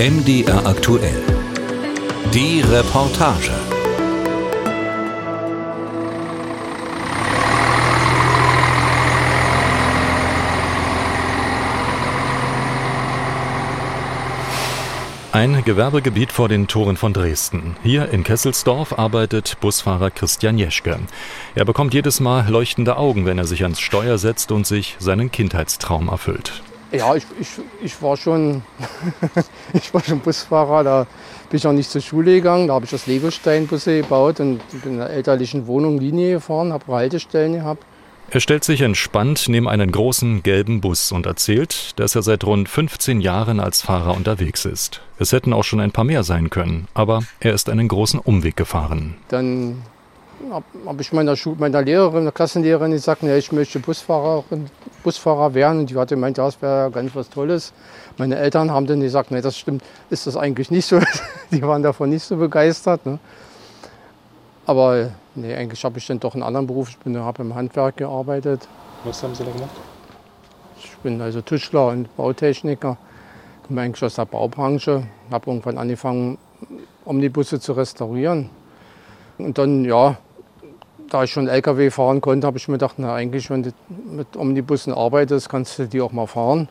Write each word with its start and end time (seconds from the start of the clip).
MDR 0.00 0.64
aktuell. 0.64 1.22
Die 2.32 2.62
Reportage. 2.62 3.50
Ein 15.32 15.62
Gewerbegebiet 15.66 16.32
vor 16.32 16.48
den 16.48 16.66
Toren 16.66 16.96
von 16.96 17.12
Dresden. 17.12 17.76
Hier 17.82 18.08
in 18.08 18.24
Kesselsdorf 18.24 18.98
arbeitet 18.98 19.58
Busfahrer 19.60 20.10
Christian 20.10 20.56
Jeschke. 20.56 20.98
Er 21.54 21.66
bekommt 21.66 21.92
jedes 21.92 22.20
Mal 22.20 22.48
leuchtende 22.48 22.96
Augen, 22.96 23.26
wenn 23.26 23.36
er 23.36 23.44
sich 23.44 23.64
ans 23.64 23.80
Steuer 23.80 24.16
setzt 24.16 24.50
und 24.50 24.66
sich 24.66 24.96
seinen 24.98 25.30
Kindheitstraum 25.30 26.08
erfüllt. 26.08 26.62
Ja, 26.92 27.14
ich, 27.14 27.24
ich, 27.38 27.48
ich, 27.82 28.02
war 28.02 28.16
schon, 28.16 28.62
ich 29.72 29.94
war 29.94 30.02
schon 30.02 30.20
Busfahrer. 30.20 30.82
Da 30.82 31.06
bin 31.48 31.58
ich 31.58 31.66
auch 31.66 31.72
nicht 31.72 31.90
zur 31.90 32.00
Schule 32.00 32.34
gegangen. 32.34 32.68
Da 32.68 32.74
habe 32.74 32.84
ich 32.84 32.90
das 32.90 33.06
Legosteinbusse 33.06 34.02
gebaut 34.02 34.40
und 34.40 34.60
bin 34.82 34.92
in 34.92 34.98
der 34.98 35.10
elterlichen 35.10 35.66
Wohnung 35.66 35.98
Linie 35.98 36.34
gefahren, 36.34 36.72
habe 36.72 36.92
Haltestellen 36.92 37.52
gehabt. 37.54 37.84
Er 38.32 38.38
stellt 38.38 38.62
sich 38.62 38.80
entspannt 38.82 39.46
neben 39.48 39.68
einen 39.68 39.90
großen 39.90 40.44
gelben 40.44 40.80
Bus 40.80 41.10
und 41.10 41.26
erzählt, 41.26 41.98
dass 41.98 42.14
er 42.14 42.22
seit 42.22 42.44
rund 42.44 42.68
15 42.68 43.20
Jahren 43.20 43.58
als 43.58 43.82
Fahrer 43.82 44.14
unterwegs 44.16 44.64
ist. 44.64 45.00
Es 45.18 45.32
hätten 45.32 45.52
auch 45.52 45.64
schon 45.64 45.80
ein 45.80 45.90
paar 45.90 46.04
mehr 46.04 46.22
sein 46.22 46.48
können, 46.48 46.86
aber 46.94 47.24
er 47.40 47.54
ist 47.54 47.68
einen 47.68 47.88
großen 47.88 48.20
Umweg 48.20 48.56
gefahren. 48.56 49.16
Dann 49.28 49.82
habe 50.50 50.64
hab 50.86 51.00
ich 51.00 51.12
meiner, 51.12 51.34
meiner 51.58 51.82
Lehrerin, 51.82 52.24
der 52.24 52.32
Klassenlehrerin 52.32 52.92
gesagt, 52.92 53.22
ja, 53.22 53.36
ich 53.36 53.52
möchte 53.52 53.78
Busfahrerin, 53.78 54.66
Busfahrer 55.02 55.54
werden. 55.54 55.80
Und 55.80 55.90
die 55.90 55.96
hatte 55.96 56.14
gemeint, 56.14 56.38
das 56.38 56.60
wäre 56.62 56.90
ganz 56.90 57.14
was 57.14 57.28
Tolles. 57.30 57.72
Meine 58.16 58.36
Eltern 58.36 58.70
haben 58.70 58.86
dann 58.86 59.00
gesagt, 59.00 59.30
nee, 59.30 59.40
das 59.40 59.58
stimmt, 59.58 59.82
ist 60.08 60.26
das 60.26 60.36
eigentlich 60.36 60.70
nicht 60.70 60.86
so. 60.86 61.00
die 61.50 61.62
waren 61.62 61.82
davon 61.82 62.10
nicht 62.10 62.22
so 62.22 62.36
begeistert. 62.36 63.04
Ne? 63.06 63.18
Aber 64.66 65.10
nee, 65.34 65.54
eigentlich 65.54 65.84
habe 65.84 65.98
ich 65.98 66.06
dann 66.06 66.20
doch 66.20 66.34
einen 66.34 66.42
anderen 66.42 66.66
Beruf. 66.66 66.90
Ich 66.90 67.16
habe 67.16 67.42
im 67.42 67.54
Handwerk 67.54 67.96
gearbeitet. 67.98 68.66
Was 69.04 69.22
haben 69.22 69.34
Sie 69.34 69.44
da 69.44 69.50
gemacht? 69.50 69.70
Ich 70.78 70.96
bin 70.98 71.20
also 71.20 71.40
Tischler 71.40 71.88
und 71.88 72.14
Bautechniker. 72.16 72.96
Ich 73.62 73.68
komme 73.68 73.82
eigentlich 73.82 74.04
aus 74.04 74.14
der 74.14 74.26
Baubranche. 74.26 75.04
Habe 75.30 75.50
irgendwann 75.50 75.78
angefangen, 75.78 76.38
Omnibusse 77.04 77.60
zu 77.60 77.72
restaurieren. 77.72 78.50
Und 79.38 79.56
dann, 79.58 79.84
ja, 79.84 80.18
da 81.10 81.24
ich 81.24 81.32
schon 81.32 81.48
LKW 81.48 81.90
fahren 81.90 82.20
konnte, 82.20 82.46
habe 82.46 82.56
ich 82.56 82.68
mir 82.68 82.74
gedacht, 82.74 82.94
na 82.98 83.14
eigentlich, 83.14 83.50
wenn 83.50 83.62
du 83.62 83.72
mit 84.10 84.36
Omnibussen 84.36 84.94
arbeitest, 84.94 85.48
kannst 85.48 85.78
du 85.78 85.86
die 85.86 86.00
auch 86.00 86.12
mal 86.12 86.26
fahren. 86.26 86.68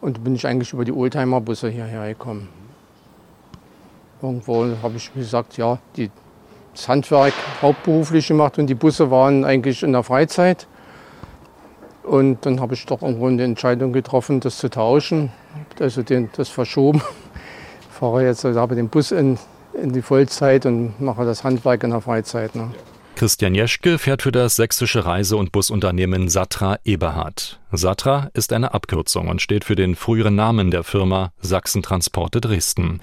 Und 0.00 0.24
bin 0.24 0.34
ich 0.34 0.46
eigentlich 0.46 0.72
über 0.72 0.84
die 0.84 0.92
Oldtimer-Busse 0.92 1.68
hierher 1.68 2.08
gekommen. 2.08 2.48
Irgendwo 4.20 4.66
habe 4.82 4.96
ich 4.96 5.12
gesagt, 5.14 5.56
ja, 5.56 5.78
die 5.96 6.10
das 6.72 6.88
Handwerk 6.88 7.34
hauptberuflich 7.60 8.28
gemacht 8.28 8.58
und 8.58 8.66
die 8.66 8.74
Busse 8.74 9.10
waren 9.10 9.44
eigentlich 9.44 9.82
in 9.82 9.92
der 9.92 10.02
Freizeit. 10.02 10.66
Und 12.02 12.44
dann 12.46 12.60
habe 12.60 12.74
ich 12.74 12.84
doch 12.86 13.02
irgendwo 13.02 13.26
eine 13.26 13.44
Entscheidung 13.44 13.92
getroffen, 13.92 14.40
das 14.40 14.58
zu 14.58 14.70
tauschen, 14.70 15.30
also 15.78 16.02
den, 16.02 16.30
das 16.36 16.48
verschoben. 16.48 17.02
Ich 17.80 17.86
fahre 17.98 18.24
jetzt, 18.24 18.44
also 18.44 18.58
habe 18.58 18.74
den 18.74 18.88
Bus 18.88 19.12
in, 19.12 19.38
in 19.74 19.92
die 19.92 20.02
Vollzeit 20.02 20.66
und 20.66 21.00
mache 21.00 21.24
das 21.24 21.44
Handwerk 21.44 21.84
in 21.84 21.90
der 21.90 22.00
Freizeit. 22.00 22.56
Ne. 22.56 22.70
Christian 23.16 23.54
Jeschke 23.54 23.98
fährt 23.98 24.22
für 24.22 24.32
das 24.32 24.56
sächsische 24.56 25.04
Reise- 25.04 25.36
und 25.36 25.52
Busunternehmen 25.52 26.28
Satra 26.28 26.78
Eberhard. 26.84 27.61
Satra 27.72 28.30
ist 28.34 28.52
eine 28.52 28.74
Abkürzung 28.74 29.28
und 29.28 29.40
steht 29.40 29.64
für 29.64 29.76
den 29.76 29.96
früheren 29.96 30.34
Namen 30.34 30.70
der 30.70 30.84
Firma 30.84 31.32
Sachsentransporte 31.40 32.40
Dresden. 32.40 33.00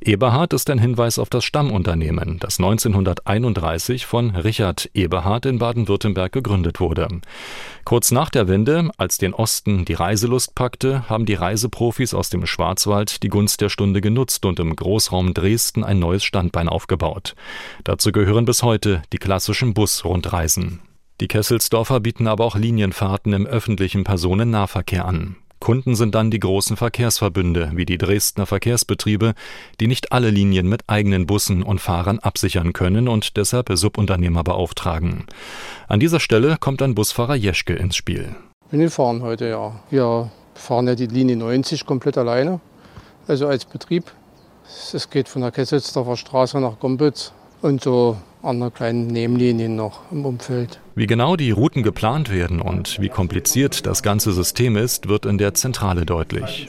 Eberhard 0.00 0.52
ist 0.52 0.70
ein 0.70 0.78
Hinweis 0.78 1.18
auf 1.18 1.28
das 1.28 1.44
Stammunternehmen, 1.44 2.38
das 2.38 2.58
1931 2.60 4.06
von 4.06 4.30
Richard 4.36 4.88
Eberhard 4.94 5.46
in 5.46 5.58
Baden-Württemberg 5.58 6.30
gegründet 6.30 6.78
wurde. 6.78 7.08
Kurz 7.84 8.12
nach 8.12 8.30
der 8.30 8.46
Wende, 8.46 8.90
als 8.96 9.18
den 9.18 9.34
Osten 9.34 9.84
die 9.84 9.94
Reiselust 9.94 10.54
packte, 10.54 11.08
haben 11.08 11.26
die 11.26 11.34
Reiseprofis 11.34 12.14
aus 12.14 12.30
dem 12.30 12.46
Schwarzwald 12.46 13.24
die 13.24 13.28
Gunst 13.28 13.60
der 13.60 13.70
Stunde 13.70 14.00
genutzt 14.00 14.44
und 14.44 14.60
im 14.60 14.76
Großraum 14.76 15.34
Dresden 15.34 15.82
ein 15.82 15.98
neues 15.98 16.22
Standbein 16.22 16.68
aufgebaut. 16.68 17.34
Dazu 17.82 18.12
gehören 18.12 18.44
bis 18.44 18.62
heute 18.62 19.02
die 19.12 19.18
klassischen 19.18 19.74
Busrundreisen. 19.74 20.80
Die 21.22 21.28
Kesselsdorfer 21.28 22.00
bieten 22.00 22.26
aber 22.26 22.44
auch 22.44 22.56
Linienfahrten 22.56 23.32
im 23.32 23.46
öffentlichen 23.46 24.02
Personennahverkehr 24.02 25.04
an. 25.04 25.36
Kunden 25.60 25.94
sind 25.94 26.16
dann 26.16 26.32
die 26.32 26.40
großen 26.40 26.76
Verkehrsverbünde 26.76 27.70
wie 27.76 27.86
die 27.86 27.96
Dresdner 27.96 28.44
Verkehrsbetriebe, 28.44 29.34
die 29.78 29.86
nicht 29.86 30.10
alle 30.10 30.30
Linien 30.30 30.68
mit 30.68 30.88
eigenen 30.88 31.26
Bussen 31.26 31.62
und 31.62 31.80
Fahrern 31.80 32.18
absichern 32.18 32.72
können 32.72 33.06
und 33.06 33.36
deshalb 33.36 33.70
Subunternehmer 33.72 34.42
beauftragen. 34.42 35.26
An 35.86 36.00
dieser 36.00 36.18
Stelle 36.18 36.56
kommt 36.58 36.82
ein 36.82 36.96
Busfahrer 36.96 37.36
Jeschke 37.36 37.74
ins 37.74 37.94
Spiel. 37.94 38.34
Wir 38.72 38.90
fahren 38.90 39.22
heute 39.22 39.48
ja. 39.48 39.80
Wir 39.90 40.28
fahren 40.54 40.88
ja 40.88 40.96
die 40.96 41.06
Linie 41.06 41.36
90 41.36 41.86
komplett 41.86 42.18
alleine, 42.18 42.58
also 43.28 43.46
als 43.46 43.64
Betrieb. 43.64 44.10
Es 44.92 45.08
geht 45.08 45.28
von 45.28 45.42
der 45.42 45.52
Kesselsdorfer 45.52 46.16
Straße 46.16 46.58
nach 46.58 46.80
Gombitz 46.80 47.32
und 47.60 47.80
so 47.80 48.16
andere 48.42 48.72
kleine 48.72 49.04
Nebenlinien 49.04 49.76
noch 49.76 50.00
im 50.10 50.26
Umfeld. 50.26 50.80
Wie 50.94 51.06
genau 51.06 51.36
die 51.36 51.50
Routen 51.50 51.82
geplant 51.82 52.30
werden 52.30 52.60
und 52.60 53.00
wie 53.00 53.08
kompliziert 53.08 53.86
das 53.86 54.02
ganze 54.02 54.32
System 54.32 54.76
ist, 54.76 55.08
wird 55.08 55.24
in 55.24 55.38
der 55.38 55.54
Zentrale 55.54 56.04
deutlich. 56.04 56.68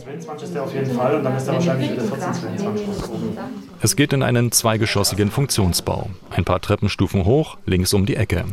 Es 3.81 3.95
geht 3.97 4.13
in 4.13 4.23
einen 4.23 4.53
zweigeschossigen 4.53 5.29
Funktionsbau. 5.29 6.09
Ein 6.29 6.45
paar 6.45 6.61
Treppenstufen 6.61 7.25
hoch, 7.25 7.57
links 7.65 7.93
um 7.93 8.05
die 8.05 8.15
Ecke. 8.15 8.45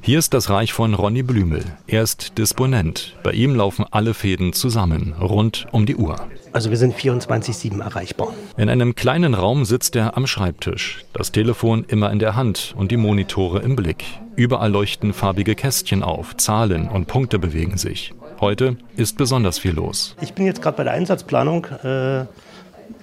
Hier 0.00 0.18
ist 0.18 0.34
das 0.34 0.50
Reich 0.50 0.72
von 0.72 0.94
Ronny 0.94 1.22
Blümel. 1.22 1.64
Er 1.86 2.02
ist 2.02 2.36
Disponent. 2.38 3.16
Bei 3.22 3.30
ihm 3.30 3.54
laufen 3.54 3.84
alle 3.92 4.14
Fäden 4.14 4.52
zusammen, 4.52 5.14
rund 5.20 5.66
um 5.70 5.86
die 5.86 5.94
Uhr. 5.94 6.16
Also 6.52 6.70
wir 6.70 6.76
sind 6.76 6.96
24-7 6.96 7.80
erreichbar. 7.80 8.34
In 8.56 8.68
einem 8.68 8.96
kleinen 8.96 9.34
Raum 9.34 9.64
sitzt 9.64 9.94
er 9.94 10.16
am 10.16 10.26
Schreibtisch. 10.26 11.04
Das 11.12 11.30
Telefon 11.30 11.84
immer 11.86 12.10
in 12.10 12.18
der 12.18 12.34
Hand 12.34 12.74
und 12.76 12.90
die 12.90 12.96
Monitore 12.96 13.60
im 13.60 13.76
Blick. 13.76 14.04
Überall 14.36 14.70
leuchten 14.70 15.12
farbige 15.12 15.54
Kästchen 15.54 16.02
auf, 16.02 16.36
Zahlen 16.36 16.88
und 16.88 17.06
Punkte 17.06 17.38
bewegen 17.38 17.76
sich. 17.76 18.14
Heute 18.40 18.76
ist 18.96 19.16
besonders 19.18 19.58
viel 19.58 19.72
los. 19.72 20.16
Ich 20.20 20.32
bin 20.32 20.46
jetzt 20.46 20.62
gerade 20.62 20.76
bei 20.76 20.84
der 20.84 20.94
Einsatzplanung. 20.94 21.66
Äh, 21.66 22.26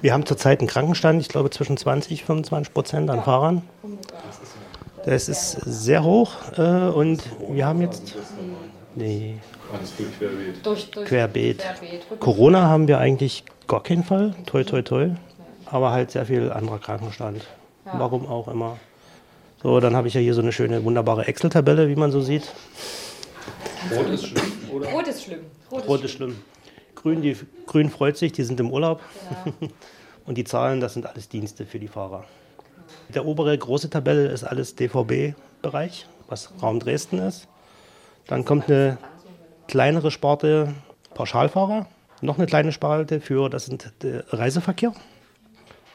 wir 0.01 0.13
haben 0.13 0.25
zurzeit 0.25 0.59
einen 0.59 0.67
Krankenstand, 0.67 1.22
ich 1.22 1.29
glaube 1.29 1.50
zwischen 1.50 1.78
20 1.78 2.22
und 2.22 2.25
25 2.25 2.73
Prozent 2.73 3.09
an 3.09 3.23
Fahrern. 3.23 3.62
Das 5.06 5.29
ist 5.29 5.51
sehr 5.51 6.03
hoch 6.03 6.34
äh, 6.57 6.62
und 6.62 7.23
wir 7.50 7.66
haben 7.66 7.81
jetzt. 7.81 8.16
Nee. 8.96 9.38
Durch, 10.63 10.90
durch 10.91 11.07
querbeet. 11.07 11.59
querbeet. 11.59 12.19
Corona 12.19 12.61
haben 12.67 12.88
wir 12.88 12.97
eigentlich 12.97 13.44
gar 13.67 13.84
keinen 13.84 14.03
Fall, 14.03 14.34
toi 14.46 14.63
toi 14.63 14.81
toi, 14.81 15.09
aber 15.67 15.91
halt 15.91 16.11
sehr 16.11 16.25
viel 16.25 16.51
anderer 16.51 16.79
Krankenstand. 16.79 17.46
Ja. 17.85 17.94
Warum 17.97 18.25
auch 18.28 18.47
immer. 18.47 18.78
So, 19.62 19.80
dann 19.81 19.96
habe 19.96 20.08
ich 20.08 20.14
ja 20.14 20.22
hier 20.22 20.34
so 20.34 20.42
eine 20.42 20.53
schöne, 20.53 20.84
wunderbare 20.86 21.28
Excel-Tabelle, 21.28 21.90
wie 21.90 21.96
man 21.96 22.12
so 22.12 22.22
sieht. 22.22 22.50
Rot 23.94 24.08
ist 24.08 24.28
schlimm, 24.28 24.52
oder? 24.72 24.90
Rot 24.90 25.08
ist 25.08 25.24
schlimm. 25.24 25.40
Rot, 25.72 25.88
Rot 25.88 26.03
ist 26.03 26.12
schlimm. 26.12 26.38
Grün, 26.96 27.22
die, 27.22 27.36
Grün 27.66 27.90
freut 27.90 28.18
sich, 28.18 28.31
die 28.31 28.44
sind 28.44 28.59
im 28.59 28.72
Urlaub. 28.72 29.02
Ja. 29.30 29.68
Und 30.25 30.38
die 30.38 30.44
Zahlen, 30.44 30.80
das 30.80 30.94
sind 30.94 31.08
alles 31.08 31.28
Dienste 31.28 31.66
für 31.66 31.80
die 31.80 31.88
Fahrer. 31.88 32.24
Der 33.14 33.25
obere 33.25 33.58
große 33.58 33.90
Tabelle 33.90 34.28
ist 34.28 34.44
alles 34.44 34.75
DVB-Bereich, 34.75 36.08
was 36.28 36.52
Raum 36.62 36.80
Dresden 36.80 37.18
ist. 37.18 37.47
Dann 38.28 38.46
kommt 38.46 38.70
eine 38.70 38.97
kleinere 39.68 40.12
Sparte 40.12 40.74
Pauschalfahrer, 41.16 41.88
noch 42.22 42.38
eine 42.38 42.46
kleine 42.46 42.72
Sparte 42.72 43.22
für 43.22 43.50
das 43.50 43.66
sind 43.66 43.91
der 44.03 44.32
Reiseverkehr 44.32 44.94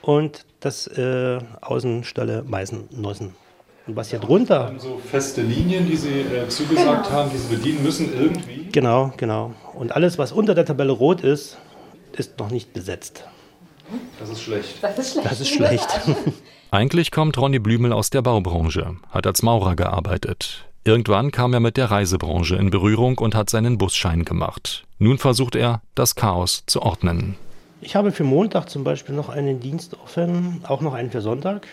und 0.03 0.45
das 0.61 0.87
äh, 0.89 1.39
Außenstelle 1.61 2.43
Meißen-Neusen. 2.43 3.44
Und 3.87 3.97
was 3.97 4.11
hier 4.11 4.19
drunter. 4.19 4.73
So 4.79 4.99
feste 4.99 5.43
Linien, 5.43 5.87
die 5.87 5.97
Sie 5.97 6.21
äh, 6.21 6.49
zugesagt 6.49 7.07
genau. 7.07 7.17
haben, 7.17 7.31
die 7.31 7.37
Sie 7.37 7.55
bedienen 7.55 7.83
müssen 7.83 8.13
irgendwie. 8.15 8.69
Genau, 8.73 9.13
genau. 9.17 9.53
Und 9.75 9.93
alles, 9.95 10.17
was 10.17 10.33
unter 10.33 10.55
der 10.55 10.65
Tabelle 10.65 10.93
rot 10.93 11.21
ist, 11.21 11.59
ist 12.13 12.39
noch 12.39 12.51
nicht 12.51 12.73
besetzt. 12.73 13.25
Das 14.19 14.31
ist 14.31 14.43
schlecht. 14.43 14.83
Das 14.83 14.99
ist 14.99 15.13
schlecht. 15.13 15.31
Das 15.31 15.41
ist 15.41 15.49
schlecht. 15.49 16.01
Eigentlich 16.71 17.11
kommt 17.11 17.37
Ronny 17.39 17.59
Blümel 17.59 17.93
aus 17.93 18.11
der 18.11 18.23
Baubranche, 18.23 18.97
hat 19.11 19.27
als 19.27 19.43
Maurer 19.43 19.77
gearbeitet. 19.77 20.65
Irgendwann 20.85 21.31
kam 21.31 21.53
er 21.53 21.61
mit 21.61 21.77
der 21.77 21.91
Reisebranche 21.91 22.57
in 22.57 22.71
Berührung 22.71 23.19
und 23.19 23.35
hat 23.35 23.49
seinen 23.49 23.79
Busschein 23.79 24.25
gemacht. 24.25 24.85
Nun 24.99 25.19
versucht 25.19 25.57
er, 25.57 25.83
das 25.95 26.15
Chaos 26.15 26.65
zu 26.67 26.83
ordnen. 26.83 27.37
Ich 27.81 27.97
habe 27.97 28.13
für 28.13 28.25
Montag 28.25 28.71
zum 28.71 28.83
Beispiel 28.83 29.15
noch 29.15 29.29
einen 29.29 29.61
Dienst 29.61 29.97
offen, 30.03 30.63
auch 30.67 30.81
noch 30.81 30.95
einen 30.95 31.11
für 31.11 31.21
Sonntag. 31.21 31.67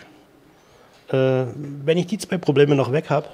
Äh, 1.12 1.46
wenn 1.54 1.98
ich 1.98 2.06
die 2.06 2.18
zwei 2.18 2.38
Probleme 2.38 2.74
noch 2.74 2.90
weg 2.90 3.10
habe, 3.10 3.28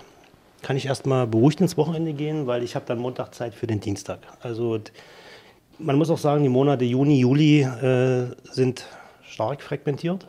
kann 0.62 0.76
ich 0.76 0.86
erstmal 0.86 1.26
beruhigt 1.26 1.60
ins 1.60 1.76
Wochenende 1.76 2.12
gehen, 2.12 2.46
weil 2.46 2.62
ich 2.64 2.74
habe 2.74 2.84
dann 2.86 2.98
Montag 2.98 3.34
Zeit 3.34 3.54
für 3.54 3.66
den 3.66 3.80
Dienstag. 3.80 4.18
Also 4.42 4.80
Man 5.78 5.96
muss 5.96 6.10
auch 6.10 6.18
sagen, 6.18 6.42
die 6.42 6.48
Monate 6.48 6.84
Juni, 6.84 7.20
Juli 7.20 7.60
äh, 7.60 8.26
sind 8.50 8.84
stark 9.22 9.62
fragmentiert. 9.62 10.26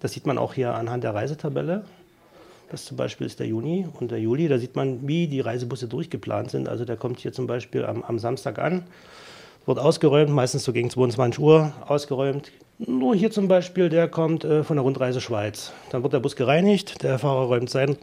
Das 0.00 0.12
sieht 0.12 0.26
man 0.26 0.36
auch 0.36 0.52
hier 0.52 0.74
anhand 0.74 1.04
der 1.04 1.14
Reisetabelle. 1.14 1.84
Das 2.70 2.84
zum 2.84 2.98
Beispiel 2.98 3.26
ist 3.26 3.40
der 3.40 3.46
Juni 3.46 3.86
und 3.98 4.10
der 4.10 4.20
Juli. 4.20 4.46
Da 4.48 4.58
sieht 4.58 4.76
man, 4.76 5.08
wie 5.08 5.26
die 5.26 5.40
Reisebusse 5.40 5.88
durchgeplant 5.88 6.50
sind. 6.50 6.68
Also 6.68 6.84
der 6.84 6.96
kommt 6.96 7.18
hier 7.20 7.32
zum 7.32 7.46
Beispiel 7.46 7.84
am, 7.84 8.02
am 8.02 8.18
Samstag 8.18 8.58
an, 8.58 8.84
wird 9.64 9.78
ausgeräumt, 9.78 10.30
meistens 10.30 10.64
so 10.64 10.72
gegen 10.72 10.90
22 10.90 11.40
Uhr 11.40 11.72
ausgeräumt. 11.86 12.52
Nur 12.86 13.14
hier 13.14 13.30
zum 13.30 13.46
Beispiel, 13.46 13.90
der 13.90 14.08
kommt 14.08 14.42
äh, 14.42 14.64
von 14.64 14.76
der 14.76 14.82
Rundreise 14.82 15.20
Schweiz. 15.20 15.70
Dann 15.90 16.02
wird 16.02 16.14
der 16.14 16.20
Bus 16.20 16.34
gereinigt, 16.34 17.02
der 17.02 17.18
Fahrer 17.18 17.44
räumt 17.44 17.68
seinen 17.68 17.98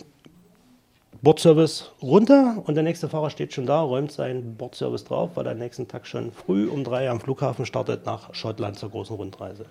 Bordservice 1.23 1.93
runter 1.99 2.61
und 2.63 2.75
der 2.75 2.83
nächste 2.83 3.09
Fahrer 3.09 3.31
steht 3.31 3.53
schon 3.53 3.65
da, 3.65 3.81
räumt 3.81 4.11
seinen 4.11 4.55
Bordservice 4.55 5.03
drauf, 5.03 5.31
weil 5.33 5.47
er 5.47 5.53
am 5.53 5.57
nächsten 5.57 5.87
Tag 5.87 6.05
schon 6.05 6.31
früh 6.31 6.67
um 6.67 6.83
drei 6.83 7.09
am 7.09 7.19
Flughafen 7.19 7.65
startet 7.65 8.05
nach 8.05 8.35
Schottland 8.35 8.77
zur 8.77 8.91
großen 8.91 9.15
Rundreise. 9.15 9.65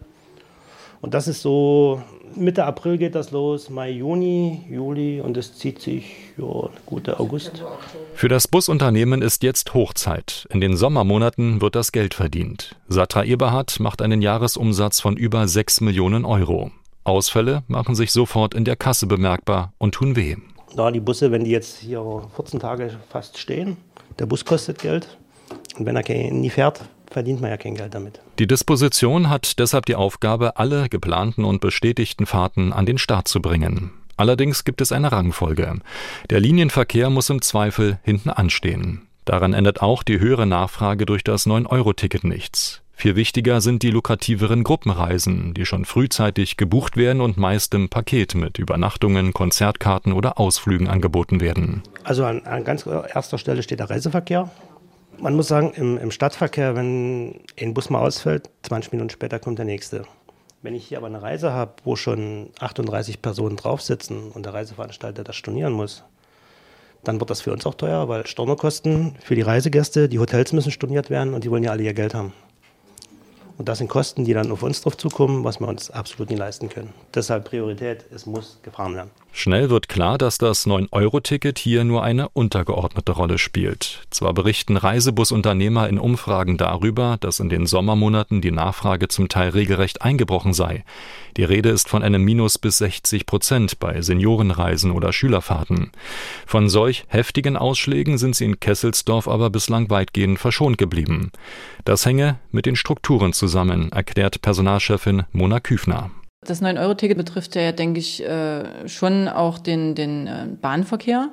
Und 1.00 1.14
das 1.14 1.28
ist 1.28 1.42
so, 1.42 2.02
Mitte 2.34 2.64
April 2.64 2.98
geht 2.98 3.14
das 3.14 3.30
los, 3.30 3.70
Mai, 3.70 3.90
Juni, 3.90 4.64
Juli 4.70 5.20
und 5.20 5.36
es 5.36 5.56
zieht 5.56 5.80
sich, 5.80 6.04
ja, 6.36 6.68
gute 6.84 7.20
August. 7.20 7.62
Für 8.14 8.28
das 8.28 8.48
Busunternehmen 8.48 9.22
ist 9.22 9.42
jetzt 9.42 9.74
Hochzeit. 9.74 10.46
In 10.50 10.60
den 10.60 10.76
Sommermonaten 10.76 11.60
wird 11.60 11.74
das 11.74 11.92
Geld 11.92 12.14
verdient. 12.14 12.76
Satra 12.88 13.24
Eberhard 13.24 13.80
macht 13.80 14.02
einen 14.02 14.22
Jahresumsatz 14.22 15.00
von 15.00 15.16
über 15.16 15.46
6 15.48 15.80
Millionen 15.80 16.24
Euro. 16.24 16.70
Ausfälle 17.04 17.62
machen 17.68 17.94
sich 17.94 18.12
sofort 18.12 18.54
in 18.54 18.64
der 18.64 18.76
Kasse 18.76 19.06
bemerkbar 19.06 19.72
und 19.78 19.94
tun 19.94 20.16
weh. 20.16 20.36
Ja, 20.76 20.90
die 20.90 21.00
Busse, 21.00 21.30
wenn 21.30 21.44
die 21.44 21.52
jetzt 21.52 21.78
hier 21.78 22.02
14 22.34 22.60
Tage 22.60 22.98
fast 23.08 23.38
stehen, 23.38 23.76
der 24.18 24.26
Bus 24.26 24.44
kostet 24.44 24.80
Geld. 24.80 25.18
Und 25.78 25.86
wenn 25.86 25.96
er 25.96 26.32
nie 26.32 26.50
fährt, 26.50 26.80
verdient 27.10 27.40
man 27.40 27.50
ja 27.50 27.56
kein 27.56 27.74
Geld 27.74 27.94
damit. 27.94 28.20
Die 28.38 28.46
Disposition 28.46 29.30
hat 29.30 29.58
deshalb 29.58 29.86
die 29.86 29.94
Aufgabe, 29.94 30.56
alle 30.56 30.88
geplanten 30.88 31.44
und 31.44 31.60
bestätigten 31.60 32.26
Fahrten 32.26 32.72
an 32.72 32.86
den 32.86 32.98
Start 32.98 33.28
zu 33.28 33.40
bringen. 33.40 33.92
Allerdings 34.16 34.64
gibt 34.64 34.80
es 34.80 34.92
eine 34.92 35.12
Rangfolge. 35.12 35.80
Der 36.30 36.40
Linienverkehr 36.40 37.10
muss 37.10 37.30
im 37.30 37.42
Zweifel 37.42 37.98
hinten 38.02 38.30
anstehen. 38.30 39.02
Daran 39.26 39.52
ändert 39.52 39.82
auch 39.82 40.02
die 40.02 40.20
höhere 40.20 40.46
Nachfrage 40.46 41.04
durch 41.04 41.24
das 41.24 41.46
9-Euro-Ticket 41.46 42.24
nichts. 42.24 42.82
Viel 42.98 43.14
wichtiger 43.14 43.60
sind 43.60 43.82
die 43.82 43.90
lukrativeren 43.90 44.64
Gruppenreisen, 44.64 45.52
die 45.52 45.66
schon 45.66 45.84
frühzeitig 45.84 46.56
gebucht 46.56 46.96
werden 46.96 47.20
und 47.20 47.36
meist 47.36 47.74
im 47.74 47.90
Paket 47.90 48.34
mit 48.34 48.58
Übernachtungen, 48.58 49.34
Konzertkarten 49.34 50.14
oder 50.14 50.40
Ausflügen 50.40 50.88
angeboten 50.88 51.42
werden. 51.42 51.82
Also 52.04 52.24
an, 52.24 52.46
an 52.46 52.64
ganz 52.64 52.86
erster 52.86 53.36
Stelle 53.36 53.62
steht 53.62 53.80
der 53.80 53.90
Reiseverkehr. 53.90 54.50
Man 55.18 55.34
muss 55.34 55.48
sagen, 55.48 55.72
im, 55.74 55.98
im, 55.98 56.10
Stadtverkehr, 56.10 56.76
wenn 56.76 57.40
ein 57.58 57.74
Bus 57.74 57.90
mal 57.90 58.00
ausfällt, 58.00 58.50
20 58.62 58.92
Minuten 58.92 59.10
später 59.10 59.38
kommt 59.38 59.58
der 59.58 59.64
nächste. 59.64 60.04
Wenn 60.62 60.74
ich 60.74 60.86
hier 60.86 60.98
aber 60.98 61.06
eine 61.06 61.22
Reise 61.22 61.52
habe, 61.52 61.74
wo 61.84 61.96
schon 61.96 62.50
38 62.60 63.22
Personen 63.22 63.56
drauf 63.56 63.80
sitzen 63.80 64.30
und 64.32 64.44
der 64.44 64.54
Reiseveranstalter 64.54 65.24
das 65.24 65.36
stornieren 65.36 65.72
muss, 65.72 66.04
dann 67.04 67.20
wird 67.20 67.30
das 67.30 67.40
für 67.40 67.52
uns 67.52 67.64
auch 67.66 67.74
teuer, 67.74 68.08
weil 68.08 68.26
Stornokosten 68.26 69.16
für 69.22 69.34
die 69.34 69.42
Reisegäste, 69.42 70.08
die 70.08 70.18
Hotels 70.18 70.52
müssen 70.52 70.72
storniert 70.72 71.08
werden 71.08 71.34
und 71.34 71.44
die 71.44 71.50
wollen 71.50 71.62
ja 71.62 71.70
alle 71.70 71.82
ihr 71.82 71.94
Geld 71.94 72.14
haben. 72.14 72.32
Und 73.58 73.68
das 73.68 73.78
sind 73.78 73.88
Kosten, 73.88 74.24
die 74.24 74.34
dann 74.34 74.50
auf 74.50 74.62
uns 74.62 74.82
drauf 74.82 74.96
zukommen, 74.96 75.44
was 75.44 75.60
wir 75.60 75.68
uns 75.68 75.90
absolut 75.90 76.28
nicht 76.30 76.38
leisten 76.38 76.68
können. 76.68 76.92
Deshalb 77.14 77.44
Priorität, 77.44 78.04
es 78.12 78.26
muss 78.26 78.58
gefahren 78.62 78.94
werden. 78.94 79.10
Schnell 79.38 79.68
wird 79.68 79.90
klar, 79.90 80.16
dass 80.16 80.38
das 80.38 80.66
9-Euro-Ticket 80.66 81.58
hier 81.58 81.84
nur 81.84 82.02
eine 82.02 82.30
untergeordnete 82.30 83.12
Rolle 83.12 83.36
spielt. 83.36 84.00
Zwar 84.08 84.32
berichten 84.32 84.78
Reisebusunternehmer 84.78 85.90
in 85.90 85.98
Umfragen 85.98 86.56
darüber, 86.56 87.18
dass 87.20 87.38
in 87.38 87.50
den 87.50 87.66
Sommermonaten 87.66 88.40
die 88.40 88.50
Nachfrage 88.50 89.08
zum 89.08 89.28
Teil 89.28 89.50
regelrecht 89.50 90.00
eingebrochen 90.00 90.54
sei. 90.54 90.86
Die 91.36 91.44
Rede 91.44 91.68
ist 91.68 91.86
von 91.86 92.02
einem 92.02 92.24
Minus 92.24 92.56
bis 92.56 92.78
60 92.78 93.26
Prozent 93.26 93.78
bei 93.78 94.00
Seniorenreisen 94.00 94.90
oder 94.90 95.12
Schülerfahrten. 95.12 95.90
Von 96.46 96.70
solch 96.70 97.04
heftigen 97.08 97.58
Ausschlägen 97.58 98.16
sind 98.16 98.36
sie 98.36 98.46
in 98.46 98.58
Kesselsdorf 98.58 99.28
aber 99.28 99.50
bislang 99.50 99.90
weitgehend 99.90 100.38
verschont 100.38 100.78
geblieben. 100.78 101.30
Das 101.84 102.06
hänge 102.06 102.38
mit 102.52 102.64
den 102.64 102.74
Strukturen 102.74 103.34
zusammen, 103.34 103.92
erklärt 103.92 104.40
Personalchefin 104.40 105.24
Mona 105.32 105.60
Küfner. 105.60 106.10
Das 106.42 106.62
9-Euro-Ticket 106.62 107.16
betrifft 107.16 107.56
ja, 107.56 107.72
denke 107.72 107.98
ich, 107.98 108.22
äh, 108.22 108.86
schon 108.88 109.26
auch 109.26 109.58
den, 109.58 109.94
den 109.94 110.26
äh, 110.26 110.46
Bahnverkehr, 110.60 111.30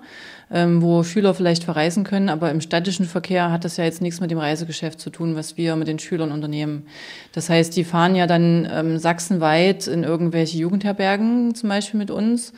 ähm, 0.49 0.81
wo 0.81 1.03
Schüler 1.03 1.33
vielleicht 1.33 1.65
verreisen 1.65 2.05
können. 2.05 2.29
Aber 2.29 2.49
im 2.49 2.61
städtischen 2.61 3.05
Verkehr 3.05 3.51
hat 3.51 3.65
das 3.65 3.75
ja 3.75 3.83
jetzt 3.83 4.01
nichts 4.01 4.21
mit 4.21 4.31
dem 4.31 4.39
Reisegeschäft 4.39 5.01
zu 5.01 5.09
tun, 5.09 5.35
was 5.35 5.57
wir 5.57 5.75
mit 5.75 5.89
den 5.89 5.99
Schülern 5.99 6.31
unternehmen. 6.31 6.87
Das 7.33 7.49
heißt, 7.49 7.75
die 7.75 7.83
fahren 7.83 8.15
ja 8.15 8.27
dann 8.27 8.67
ähm, 8.71 8.97
sachsenweit 8.97 9.87
in 9.87 10.03
irgendwelche 10.03 10.57
Jugendherbergen 10.57 11.53
zum 11.53 11.67
Beispiel 11.67 11.97
mit 11.97 12.09
uns. 12.09 12.53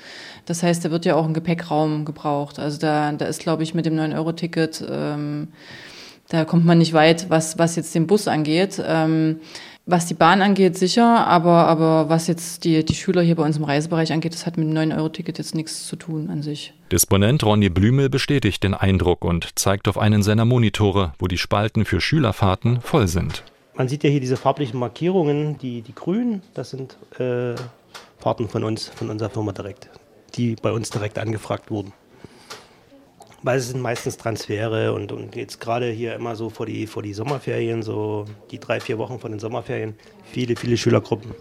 Das 0.45 0.62
heißt, 0.62 0.86
da 0.86 0.92
wird 0.92 1.06
ja 1.06 1.15
auch 1.15 1.25
ein 1.25 1.33
Gepäckraum 1.33 2.06
gebraucht. 2.06 2.59
Also 2.59 2.77
da, 2.77 3.12
da 3.12 3.25
ist, 3.25 3.42
glaube 3.42 3.63
ich, 3.63 3.74
mit 3.74 3.88
dem 3.88 3.95
9-Euro-Ticket, 3.95 4.86
ähm, 4.88 5.47
da 6.30 6.45
kommt 6.45 6.65
man 6.65 6.77
nicht 6.77 6.94
weit, 6.94 7.30
was, 7.30 7.57
was 7.57 7.75
jetzt 7.75 7.94
den 7.94 8.07
Bus 8.07 8.27
angeht. 8.27 8.81
Was 9.88 10.08
die 10.08 10.16
Bahn 10.16 10.42
angeht, 10.42 10.76
sicher, 10.80 11.28
aber, 11.28 11.68
aber 11.68 12.10
was 12.10 12.26
jetzt 12.26 12.64
die, 12.64 12.84
die 12.84 12.96
Schüler 12.96 13.22
hier 13.22 13.36
bei 13.36 13.44
uns 13.44 13.58
im 13.58 13.64
Reisebereich 13.64 14.12
angeht, 14.12 14.34
das 14.34 14.48
hat 14.48 14.58
mit 14.58 14.68
dem 14.68 14.76
9-Euro-Ticket 14.76 15.38
jetzt 15.38 15.54
nichts 15.54 15.88
zu 15.88 15.96
tun 15.96 16.32
an 16.32 16.42
sich. 16.42 16.74
Disponent 16.92 17.44
Ronny 17.44 17.70
Blümel 17.70 18.10
bestätigt 18.10 18.64
den 18.64 18.74
Eindruck 18.74 19.24
und 19.24 19.60
zeigt 19.60 19.88
auf 19.88 20.00
einen 20.00 20.24
seiner 20.24 20.44
Monitore, 20.44 21.14
wo 21.20 21.28
die 21.28 21.38
Spalten 21.38 21.86
für 21.86 22.02
Schülerfahrten 22.02 22.82
voll 22.82 23.08
sind. 23.08 23.44
Man 23.76 23.88
sieht 23.88 24.04
ja 24.04 24.10
hier 24.10 24.22
diese 24.22 24.38
farblichen 24.38 24.80
Markierungen, 24.80 25.60
die, 25.60 25.84
die 25.84 25.94
grün, 25.94 26.42
das 26.56 26.72
sind 26.72 26.98
äh, 27.20 27.54
Fahrten 28.18 28.50
von 28.50 28.64
uns, 28.64 28.88
von 28.88 29.12
unserer 29.12 29.30
Firma 29.30 29.52
direkt, 29.52 29.90
die 30.34 30.56
bei 30.56 30.72
uns 30.72 30.90
direkt 30.90 31.20
angefragt 31.20 31.70
wurden 31.70 31.94
weil 33.45 33.59
es 33.59 33.69
sind 33.69 33.80
meistens 33.80 34.18
Transfere 34.18 34.92
und, 34.92 35.12
und 35.12 35.36
jetzt 35.36 35.62
gerade 35.62 35.92
hier 35.92 36.15
immer 36.15 36.36
so 36.36 36.50
vor 36.50 36.65
die, 36.65 36.88
vor 36.88 37.03
die 37.03 37.13
Sommerferien, 37.13 37.83
so 37.83 38.25
die 38.50 38.59
drei, 38.59 38.80
vier 38.80 38.97
Wochen 38.97 39.19
vor 39.19 39.30
den 39.30 39.38
Sommerferien, 39.38 39.94
viele, 40.24 40.56
viele 40.56 40.75
Schülergruppen. 40.77 41.31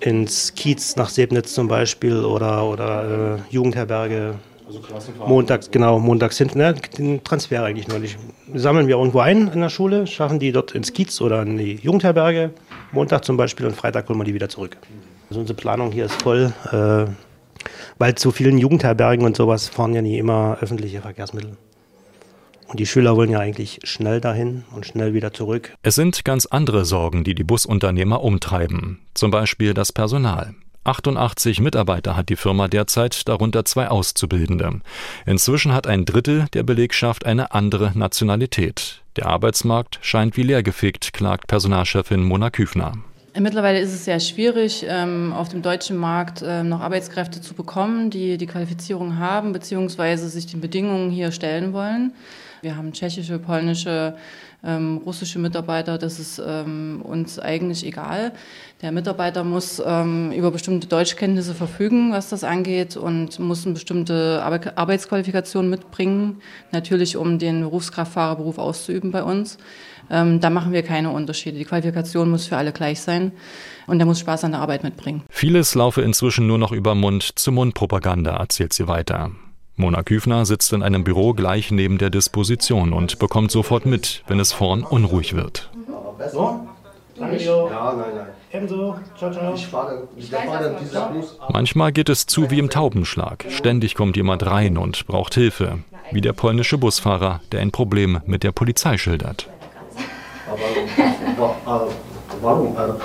Ins 0.00 0.54
Kiez 0.54 0.96
nach 0.96 1.10
Sebnitz 1.10 1.52
zum 1.52 1.68
Beispiel 1.68 2.24
oder, 2.24 2.64
oder 2.64 3.36
äh, 3.36 3.54
Jugendherberge. 3.54 4.36
Also 4.66 4.80
montags, 5.26 5.70
genau, 5.70 5.98
montags 5.98 6.38
hinten, 6.38 6.58
ne, 6.58 6.74
den 6.96 7.22
Transfer 7.22 7.62
eigentlich 7.62 7.86
neulich. 7.86 8.16
Sammeln 8.54 8.88
wir 8.88 8.96
irgendwo 8.96 9.18
ein 9.20 9.48
in 9.48 9.60
der 9.60 9.68
Schule, 9.68 10.06
schaffen 10.06 10.38
die 10.38 10.50
dort 10.50 10.72
ins 10.72 10.94
Kiez 10.94 11.20
oder 11.20 11.42
in 11.42 11.58
die 11.58 11.74
Jugendherberge, 11.74 12.50
Montag 12.90 13.26
zum 13.26 13.36
Beispiel 13.36 13.66
und 13.66 13.76
Freitag 13.76 14.08
holen 14.08 14.18
wir 14.18 14.24
die 14.24 14.32
wieder 14.32 14.48
zurück. 14.48 14.78
Also 15.28 15.40
unsere 15.40 15.58
Planung 15.58 15.92
hier 15.92 16.06
ist 16.06 16.22
voll. 16.22 16.54
Äh, 16.72 17.10
weil 17.98 18.14
zu 18.14 18.30
vielen 18.30 18.58
Jugendherbergen 18.58 19.24
und 19.24 19.36
sowas 19.36 19.68
fahren 19.68 19.94
ja 19.94 20.02
nie 20.02 20.18
immer 20.18 20.58
öffentliche 20.60 21.02
Verkehrsmittel. 21.02 21.56
Und 22.66 22.80
die 22.80 22.86
Schüler 22.86 23.16
wollen 23.16 23.30
ja 23.30 23.40
eigentlich 23.40 23.80
schnell 23.84 24.20
dahin 24.20 24.64
und 24.74 24.86
schnell 24.86 25.14
wieder 25.14 25.32
zurück. 25.32 25.74
Es 25.82 25.94
sind 25.94 26.24
ganz 26.24 26.46
andere 26.46 26.84
Sorgen, 26.84 27.22
die 27.22 27.34
die 27.34 27.44
Busunternehmer 27.44 28.22
umtreiben. 28.22 29.00
Zum 29.14 29.30
Beispiel 29.30 29.74
das 29.74 29.92
Personal. 29.92 30.54
88 30.84 31.60
Mitarbeiter 31.60 32.16
hat 32.16 32.28
die 32.28 32.36
Firma 32.36 32.68
derzeit, 32.68 33.26
darunter 33.28 33.64
zwei 33.64 33.88
Auszubildende. 33.88 34.80
Inzwischen 35.24 35.72
hat 35.72 35.86
ein 35.86 36.04
Drittel 36.04 36.46
der 36.52 36.62
Belegschaft 36.62 37.24
eine 37.24 37.52
andere 37.52 37.92
Nationalität. 37.94 39.02
Der 39.16 39.26
Arbeitsmarkt 39.26 39.98
scheint 40.02 40.36
wie 40.36 40.42
leergefegt, 40.42 41.12
klagt 41.12 41.46
Personalchefin 41.46 42.22
Mona 42.22 42.50
Küfner. 42.50 42.92
Mittlerweile 43.36 43.80
ist 43.80 43.92
es 43.92 44.04
sehr 44.04 44.20
schwierig, 44.20 44.86
ähm, 44.88 45.32
auf 45.32 45.48
dem 45.48 45.60
deutschen 45.60 45.96
Markt 45.96 46.42
äh, 46.42 46.62
noch 46.62 46.80
Arbeitskräfte 46.80 47.40
zu 47.40 47.54
bekommen, 47.54 48.08
die 48.08 48.38
die 48.38 48.46
Qualifizierung 48.46 49.18
haben, 49.18 49.52
beziehungsweise 49.52 50.28
sich 50.28 50.46
den 50.46 50.60
Bedingungen 50.60 51.10
hier 51.10 51.32
stellen 51.32 51.72
wollen. 51.72 52.12
Wir 52.62 52.76
haben 52.76 52.92
tschechische, 52.92 53.40
polnische, 53.40 54.14
ähm, 54.62 55.00
russische 55.04 55.40
Mitarbeiter. 55.40 55.98
Das 55.98 56.20
ist 56.20 56.40
ähm, 56.46 57.02
uns 57.02 57.40
eigentlich 57.40 57.84
egal. 57.84 58.32
Der 58.82 58.92
Mitarbeiter 58.92 59.42
muss 59.42 59.82
ähm, 59.84 60.30
über 60.30 60.52
bestimmte 60.52 60.86
Deutschkenntnisse 60.86 61.54
verfügen, 61.54 62.12
was 62.12 62.28
das 62.28 62.44
angeht, 62.44 62.96
und 62.96 63.40
muss 63.40 63.64
eine 63.66 63.74
bestimmte 63.74 64.42
Ar 64.44 64.60
Arbeitsqualifikation 64.76 65.68
mitbringen, 65.68 66.40
natürlich 66.70 67.16
um 67.16 67.40
den 67.40 67.62
Berufskraftfahrerberuf 67.62 68.58
auszuüben 68.58 69.10
bei 69.10 69.24
uns. 69.24 69.58
Ähm, 70.10 70.40
da 70.40 70.50
machen 70.50 70.72
wir 70.72 70.82
keine 70.82 71.10
Unterschiede. 71.10 71.58
Die 71.58 71.64
Qualifikation 71.64 72.30
muss 72.30 72.46
für 72.46 72.56
alle 72.56 72.72
gleich 72.72 73.00
sein 73.00 73.32
und 73.86 74.00
er 74.00 74.06
muss 74.06 74.20
Spaß 74.20 74.44
an 74.44 74.52
der 74.52 74.60
Arbeit 74.60 74.84
mitbringen. 74.84 75.22
Vieles 75.28 75.74
laufe 75.74 76.02
inzwischen 76.02 76.46
nur 76.46 76.58
noch 76.58 76.72
über 76.72 76.94
Mund-zu-Mund-Propaganda, 76.94 78.36
erzählt 78.36 78.72
sie 78.72 78.88
weiter. 78.88 79.30
Mona 79.76 80.02
Küfner 80.04 80.46
sitzt 80.46 80.72
in 80.72 80.82
einem 80.82 81.02
Büro 81.02 81.32
gleich 81.32 81.72
neben 81.72 81.98
der 81.98 82.10
Disposition 82.10 82.92
und 82.92 83.18
bekommt 83.18 83.50
sofort 83.50 83.86
mit, 83.86 84.22
wenn 84.28 84.38
es 84.38 84.52
vorn 84.52 84.84
unruhig 84.84 85.34
wird. 85.34 85.70
Manchmal 91.52 91.92
geht 91.92 92.08
es 92.08 92.26
zu 92.26 92.50
wie 92.50 92.58
im 92.58 92.70
Taubenschlag. 92.70 93.44
Ständig 93.48 93.94
kommt 93.94 94.16
jemand 94.16 94.46
rein 94.46 94.78
und 94.78 95.06
braucht 95.06 95.34
Hilfe. 95.34 95.78
Wie 96.12 96.20
der 96.20 96.34
polnische 96.34 96.78
Busfahrer, 96.78 97.40
der 97.50 97.60
ein 97.60 97.72
Problem 97.72 98.20
mit 98.26 98.44
der 98.44 98.52
Polizei 98.52 98.98
schildert. 98.98 99.48
Aber 100.46 101.88
warum 102.42 102.76
er 102.76 102.96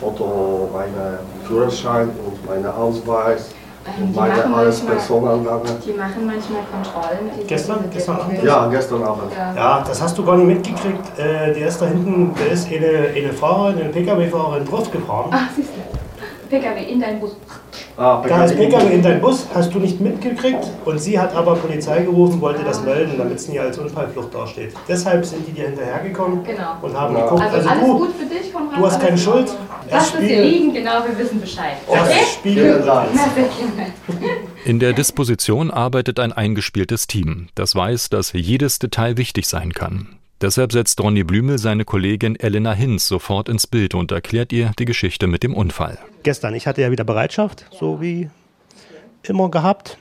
Foto 0.00 0.68
meiner 0.72 1.18
Führerschein 1.46 2.10
und 2.10 2.46
meinen 2.46 2.66
Ausweis? 2.66 3.50
Ähm, 3.84 4.12
die, 4.12 4.18
machen 4.18 4.52
manchmal, 4.52 4.96
die 5.84 5.92
machen 5.92 6.26
manchmal 6.26 6.60
Kontrollen. 6.70 7.30
Die 7.36 7.46
gestern? 7.46 7.90
Gestern 7.90 8.16
Abend? 8.16 8.42
Ja, 8.42 8.68
gestern 8.68 9.02
Abend. 9.02 9.32
Ja. 9.36 9.54
ja. 9.54 9.84
das 9.86 10.00
hast 10.00 10.16
du 10.16 10.24
gar 10.24 10.36
nicht 10.36 10.46
mitgekriegt. 10.46 11.18
Äh, 11.18 11.52
der 11.52 11.66
ist 11.66 11.82
da 11.82 11.86
hinten, 11.86 12.32
der 12.34 12.52
ist 12.52 12.68
eine, 12.68 13.08
eine 13.16 13.32
Fahrerin, 13.32 13.80
eine 13.80 13.88
Pkw-Fahrerin 13.88 14.64
drauf 14.66 14.88
gefahren. 14.90 15.30
Ach, 15.32 15.48
siehst 15.56 15.70
du. 15.70 15.81
Pkw 16.52 16.82
in 16.82 17.00
deinen 17.00 17.18
Bus. 17.18 17.34
Ah, 17.96 18.22
da 18.28 18.44
ist 18.44 18.56
Pkw 18.56 18.92
in 18.92 19.02
deinen 19.02 19.22
Bus, 19.22 19.46
hast 19.54 19.72
du 19.72 19.78
nicht 19.78 20.00
mitgekriegt 20.00 20.64
und 20.84 20.98
sie 20.98 21.18
hat 21.18 21.34
aber 21.34 21.54
Polizei 21.56 22.02
gerufen, 22.02 22.42
wollte 22.42 22.62
das 22.62 22.82
melden, 22.82 23.16
damit 23.16 23.36
es 23.36 23.48
nicht 23.48 23.58
als 23.58 23.78
Unfallflucht 23.78 24.34
dasteht. 24.34 24.74
Deshalb 24.86 25.24
sind 25.24 25.48
die 25.48 25.52
dir 25.52 25.68
hinterhergekommen 25.68 26.44
genau. 26.44 26.76
und 26.82 26.94
haben 26.94 27.16
ja. 27.16 27.24
geguckt. 27.24 27.42
Also, 27.42 27.56
also 27.56 27.68
alles 27.70 27.86
du, 27.86 27.98
gut 27.98 28.10
für 28.18 28.26
dich, 28.26 28.52
Konrad, 28.52 28.78
Du 28.78 28.86
hast 28.86 29.00
keine 29.00 29.16
Schuld. 29.16 29.50
Lass 29.90 30.14
es 30.14 30.20
hier 30.20 30.42
liegen, 30.42 30.74
genau, 30.74 31.02
wir 31.06 31.18
wissen 31.18 31.40
Bescheid. 31.40 31.76
Okay? 31.86 32.20
Spiegel 32.34 32.84
In 34.66 34.78
der 34.78 34.92
Disposition 34.92 35.70
arbeitet 35.70 36.20
ein 36.20 36.32
eingespieltes 36.32 37.06
Team, 37.06 37.48
das 37.54 37.74
weiß, 37.74 38.10
dass 38.10 38.32
jedes 38.34 38.78
Detail 38.78 39.16
wichtig 39.16 39.46
sein 39.48 39.72
kann. 39.72 40.18
Deshalb 40.42 40.72
setzt 40.72 41.00
Ronny 41.00 41.22
Blümel 41.22 41.56
seine 41.56 41.84
Kollegin 41.84 42.34
Elena 42.34 42.72
Hinz 42.72 43.06
sofort 43.06 43.48
ins 43.48 43.68
Bild 43.68 43.94
und 43.94 44.10
erklärt 44.10 44.52
ihr 44.52 44.72
die 44.76 44.86
Geschichte 44.86 45.28
mit 45.28 45.44
dem 45.44 45.54
Unfall. 45.54 45.98
Gestern, 46.24 46.56
ich 46.56 46.66
hatte 46.66 46.82
ja 46.82 46.90
wieder 46.90 47.04
Bereitschaft, 47.04 47.66
so 47.70 48.00
wie 48.00 48.28
immer 49.22 49.52
gehabt. 49.52 49.98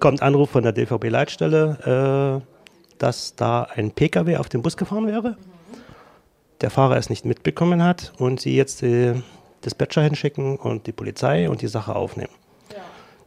Kommt 0.00 0.22
Anruf 0.22 0.50
von 0.50 0.64
der 0.64 0.72
DVB-Leitstelle, 0.72 2.42
äh, 2.42 2.98
dass 2.98 3.36
da 3.36 3.62
ein 3.62 3.92
Pkw 3.92 4.38
auf 4.38 4.48
den 4.48 4.62
Bus 4.62 4.76
gefahren 4.76 5.06
wäre. 5.06 5.36
Der 6.60 6.70
Fahrer 6.70 6.96
es 6.96 7.08
nicht 7.08 7.24
mitbekommen 7.24 7.84
hat 7.84 8.12
und 8.18 8.40
sie 8.40 8.56
jetzt 8.56 8.82
die 8.82 9.22
Dispatcher 9.64 10.02
hinschicken 10.02 10.56
und 10.56 10.88
die 10.88 10.92
Polizei 10.92 11.48
und 11.48 11.62
die 11.62 11.68
Sache 11.68 11.94
aufnehmen. 11.94 12.32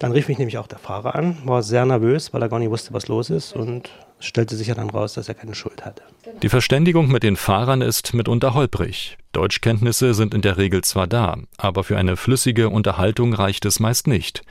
Dann 0.01 0.13
rief 0.13 0.29
mich 0.29 0.39
nämlich 0.39 0.57
auch 0.57 0.65
der 0.65 0.79
Fahrer 0.79 1.13
an, 1.13 1.37
war 1.45 1.61
sehr 1.61 1.85
nervös, 1.85 2.33
weil 2.33 2.41
er 2.41 2.49
gar 2.49 2.57
nicht 2.57 2.71
wusste, 2.71 2.91
was 2.91 3.07
los 3.07 3.29
ist 3.29 3.53
und 3.53 3.91
stellte 4.19 4.55
sich 4.55 4.65
ja 4.67 4.73
dann 4.73 4.89
raus, 4.89 5.13
dass 5.13 5.27
er 5.27 5.35
keine 5.35 5.53
Schuld 5.53 5.85
hatte. 5.85 6.01
Die 6.41 6.49
Verständigung 6.49 7.09
mit 7.09 7.21
den 7.21 7.35
Fahrern 7.35 7.83
ist 7.83 8.15
mitunter 8.15 8.55
holprig. 8.55 9.19
Deutschkenntnisse 9.31 10.15
sind 10.15 10.33
in 10.33 10.41
der 10.41 10.57
Regel 10.57 10.83
zwar 10.83 11.05
da, 11.05 11.37
aber 11.57 11.83
für 11.83 11.99
eine 11.99 12.17
flüssige 12.17 12.69
Unterhaltung 12.69 13.35
reicht 13.35 13.63
es 13.65 13.79
meist 13.79 14.07
nicht. 14.07 14.41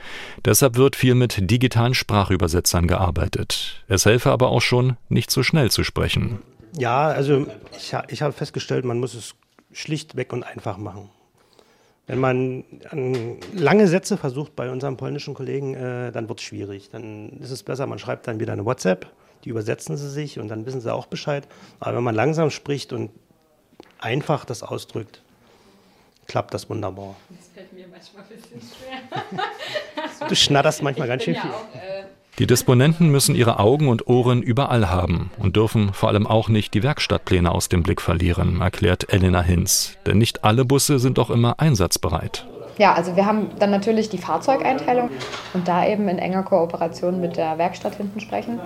Deshalb 0.45 0.77
wird 0.77 0.95
viel 0.95 1.15
mit 1.15 1.51
digitalen 1.51 1.95
Sprachübersetzern 1.95 2.87
gearbeitet. 2.87 3.83
Es 3.89 4.05
helfe 4.05 4.31
aber 4.31 4.51
auch 4.51 4.61
schon, 4.61 4.95
nicht 5.09 5.31
so 5.31 5.43
schnell 5.43 5.69
zu 5.69 5.83
sprechen. 5.83 6.39
Ja, 6.77 7.07
also 7.07 7.45
ich, 7.77 7.93
ich 8.07 8.21
habe 8.21 8.31
festgestellt, 8.31 8.85
man 8.85 9.01
muss 9.01 9.15
es 9.15 9.35
schlichtweg 9.73 10.31
und 10.31 10.43
einfach 10.43 10.77
machen. 10.77 11.09
Wenn 12.11 12.19
man 12.19 12.65
lange 13.53 13.87
Sätze 13.87 14.17
versucht 14.17 14.53
bei 14.57 14.69
unserem 14.69 14.97
polnischen 14.97 15.33
Kollegen, 15.33 15.75
äh, 15.75 16.11
dann 16.11 16.27
wird 16.27 16.39
es 16.39 16.45
schwierig. 16.45 16.89
Dann 16.89 17.39
ist 17.39 17.51
es 17.51 17.63
besser, 17.63 17.87
man 17.87 17.99
schreibt 17.99 18.27
dann 18.27 18.37
wieder 18.37 18.51
eine 18.51 18.65
WhatsApp, 18.65 19.09
die 19.45 19.49
übersetzen 19.49 19.95
sie 19.95 20.09
sich 20.09 20.37
und 20.37 20.49
dann 20.49 20.65
wissen 20.65 20.81
sie 20.81 20.93
auch 20.93 21.05
Bescheid. 21.05 21.47
Aber 21.79 21.95
wenn 21.95 22.03
man 22.03 22.13
langsam 22.13 22.49
spricht 22.49 22.91
und 22.91 23.11
einfach 23.99 24.43
das 24.43 24.61
ausdrückt, 24.61 25.23
klappt 26.27 26.53
das 26.53 26.69
wunderbar. 26.69 27.15
Das 27.29 27.47
fällt 27.47 27.71
mir 27.71 27.87
manchmal 27.87 28.23
ein 28.23 28.29
bisschen 28.29 28.61
schwer. 28.61 30.27
du 30.27 30.35
schnatterst 30.35 30.83
manchmal 30.83 31.07
ganz 31.07 31.23
schön 31.23 31.35
viel. 31.35 31.49
Ja 31.49 31.55
auch, 31.55 31.75
äh 31.75 32.03
die 32.39 32.47
Disponenten 32.47 33.09
müssen 33.09 33.35
ihre 33.35 33.59
Augen 33.59 33.89
und 33.89 34.07
Ohren 34.07 34.41
überall 34.41 34.89
haben 34.89 35.31
und 35.37 35.57
dürfen 35.57 35.93
vor 35.93 36.09
allem 36.09 36.25
auch 36.25 36.47
nicht 36.47 36.73
die 36.73 36.81
Werkstattpläne 36.81 37.51
aus 37.51 37.67
dem 37.67 37.83
Blick 37.83 38.01
verlieren, 38.01 38.61
erklärt 38.61 39.11
Elena 39.13 39.41
Hinz. 39.41 39.97
Denn 40.05 40.17
nicht 40.17 40.43
alle 40.43 40.63
Busse 40.63 40.97
sind 40.99 41.19
auch 41.19 41.29
immer 41.29 41.59
einsatzbereit. 41.59 42.47
Ja, 42.77 42.93
also 42.93 43.15
wir 43.15 43.25
haben 43.25 43.49
dann 43.59 43.69
natürlich 43.69 44.09
die 44.09 44.17
Fahrzeugeinteilung 44.17 45.09
und 45.53 45.67
da 45.67 45.85
eben 45.85 46.07
in 46.07 46.19
enger 46.19 46.43
Kooperation 46.43 47.19
mit 47.19 47.35
der 47.35 47.57
Werkstatt 47.57 47.95
hinten 47.95 48.21
sprechen 48.21 48.59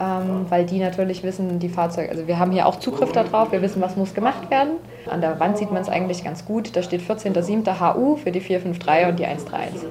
ähm, 0.00 0.46
weil 0.48 0.64
die 0.66 0.80
natürlich 0.80 1.22
wissen, 1.22 1.58
die 1.58 1.68
Fahrzeuge, 1.68 2.10
also 2.10 2.26
wir 2.26 2.38
haben 2.38 2.50
hier 2.50 2.66
auch 2.66 2.78
Zugriff 2.80 3.12
darauf, 3.12 3.52
wir 3.52 3.62
wissen, 3.62 3.80
was 3.80 3.96
muss 3.96 4.14
gemacht 4.14 4.50
werden. 4.50 4.74
An 5.08 5.20
der 5.20 5.38
Wand 5.38 5.58
sieht 5.58 5.70
man 5.70 5.82
es 5.82 5.88
eigentlich 5.88 6.24
ganz 6.24 6.44
gut, 6.44 6.74
da 6.74 6.82
steht 6.82 7.02
14.07. 7.02 7.94
HU 7.94 8.16
für 8.16 8.32
die 8.32 8.40
453 8.40 9.08
und 9.08 9.18
die 9.18 9.26
131. 9.26 9.88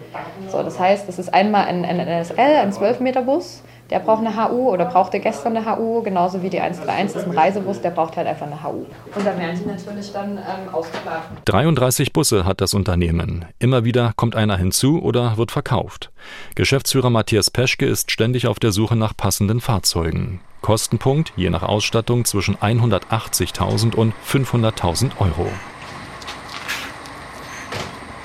So, 0.50 0.62
das 0.62 0.80
heißt, 0.80 1.08
das 1.08 1.20
ist 1.20 1.34
einmal 1.34 1.66
ein, 1.66 1.86
ein 1.86 2.00
NSL, 2.00 2.38
ein 2.40 2.72
12-Meter-Bus, 2.72 3.64
der 3.90 4.00
braucht 4.00 4.26
eine 4.26 4.36
HU 4.36 4.70
oder 4.70 4.86
brauchte 4.86 5.20
gestern 5.20 5.58
eine 5.58 5.66
HU, 5.66 6.02
genauso 6.02 6.42
wie 6.42 6.50
die 6.50 6.60
131 6.60 7.16
ist 7.16 7.28
ein 7.28 7.38
Reisebus, 7.38 7.82
der 7.82 7.92
braucht 7.92 8.18
halt 8.18 8.28
einfach 8.28 8.48
eine 8.48 8.64
HU. 8.64 8.86
Und 9.16 9.26
da 9.26 9.38
werden 9.38 9.60
die 9.60 9.70
natürlich 9.70 10.12
dann 10.12 10.38
ähm, 10.38 10.74
ausgeplant. 10.74 11.24
33 11.46 12.14
Busse 12.14 12.46
hat 12.46 12.62
das 12.62 12.74
Unternehmen. 12.74 13.46
Immer 13.60 13.84
wieder 13.84 14.14
kommt 14.16 14.36
einer 14.36 14.58
hinzu 14.58 15.02
oder 15.02 15.38
wird 15.38 15.52
verkauft. 15.52 16.12
Geschäftsführer 16.56 17.10
Matthias 17.10 17.52
Peschke 17.52 17.86
ist 17.86 18.12
ständig 18.12 18.48
auf 18.48 18.60
der 18.60 18.72
Suche 18.72 18.96
nach 18.96 19.16
passenden 19.16 19.60
Fahrzeugen. 19.60 20.40
Kostenpunkt 20.62 21.34
je 21.36 21.50
nach 21.50 21.64
Ausstattung 21.64 22.26
zwischen 22.26 22.56
180.000 22.56 23.96
und 23.96 24.14
500.000 24.26 25.12
Euro. 25.20 25.50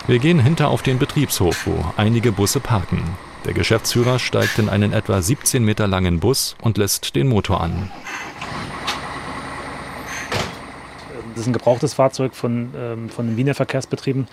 Wir 0.07 0.21
gehen 0.21 0.39
hinter 0.39 0.69
auf 0.69 0.83
den 0.83 0.99
Betriebshof, 0.99 1.67
wo 1.67 1.85
einige 1.99 2.33
Busse 2.33 2.61
parken. 2.61 3.03
Der 3.45 3.55
Geschäftsführer 3.55 4.19
steigt 4.19 4.59
in 4.59 4.69
einen 4.69 4.93
etwa 4.93 5.23
17 5.23 5.65
Meter 5.65 5.87
langen 5.87 6.21
Bus 6.21 6.57
und 6.61 6.79
lässt 6.79 7.15
den 7.15 7.29
Motor 7.29 7.61
an. 7.61 7.91
Das 11.35 11.43
ist 11.43 11.47
ein 11.47 11.53
gebrauchtes 11.53 11.95
Fahrzeug 11.95 12.35
von, 12.35 12.71
ähm, 12.77 13.09
von 13.09 13.27
den 13.27 13.37
Wiener 13.37 13.55
Verkehrsbetrieben. 13.55 14.27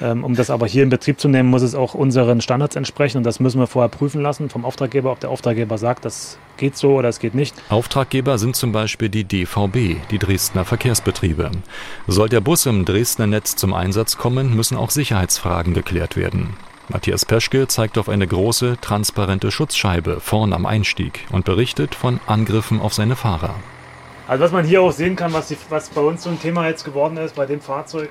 Ähm, 0.00 0.24
um 0.24 0.34
das 0.34 0.50
aber 0.50 0.66
hier 0.66 0.82
in 0.82 0.90
Betrieb 0.90 1.18
zu 1.18 1.28
nehmen, 1.28 1.48
muss 1.48 1.62
es 1.62 1.74
auch 1.74 1.94
unseren 1.94 2.40
Standards 2.40 2.76
entsprechen 2.76 3.18
und 3.18 3.24
das 3.24 3.40
müssen 3.40 3.58
wir 3.58 3.66
vorher 3.66 3.88
prüfen 3.88 4.20
lassen 4.20 4.50
vom 4.50 4.64
Auftraggeber, 4.64 5.10
ob 5.10 5.20
der 5.20 5.30
Auftraggeber 5.30 5.78
sagt, 5.78 6.04
das 6.04 6.38
geht 6.58 6.76
so 6.76 6.96
oder 6.96 7.08
es 7.08 7.18
geht 7.18 7.34
nicht. 7.34 7.54
Auftraggeber 7.70 8.38
sind 8.38 8.56
zum 8.56 8.72
Beispiel 8.72 9.08
die 9.08 9.24
DVB, 9.24 9.96
die 10.10 10.18
Dresdner 10.18 10.64
Verkehrsbetriebe. 10.64 11.50
Soll 12.06 12.28
der 12.28 12.42
Bus 12.42 12.66
im 12.66 12.84
Dresdner 12.84 13.26
Netz 13.26 13.56
zum 13.56 13.72
Einsatz 13.72 14.18
kommen, 14.18 14.54
müssen 14.54 14.76
auch 14.76 14.90
Sicherheitsfragen 14.90 15.72
geklärt 15.72 16.16
werden. 16.16 16.56
Matthias 16.88 17.24
Peschke 17.24 17.66
zeigt 17.66 17.98
auf 17.98 18.08
eine 18.08 18.26
große, 18.26 18.78
transparente 18.80 19.50
Schutzscheibe 19.50 20.20
vorn 20.20 20.52
am 20.52 20.66
Einstieg 20.66 21.26
und 21.32 21.44
berichtet 21.44 21.96
von 21.96 22.20
Angriffen 22.26 22.80
auf 22.80 22.94
seine 22.94 23.16
Fahrer. 23.16 23.56
Also 24.28 24.44
was 24.44 24.52
man 24.52 24.64
hier 24.64 24.82
auch 24.82 24.92
sehen 24.92 25.16
kann, 25.16 25.32
was, 25.32 25.48
die, 25.48 25.56
was 25.68 25.88
bei 25.90 26.00
uns 26.00 26.22
so 26.22 26.30
ein 26.30 26.40
Thema 26.40 26.68
jetzt 26.68 26.84
geworden 26.84 27.16
ist 27.16 27.34
bei 27.34 27.46
dem 27.46 27.60
Fahrzeug, 27.60 28.10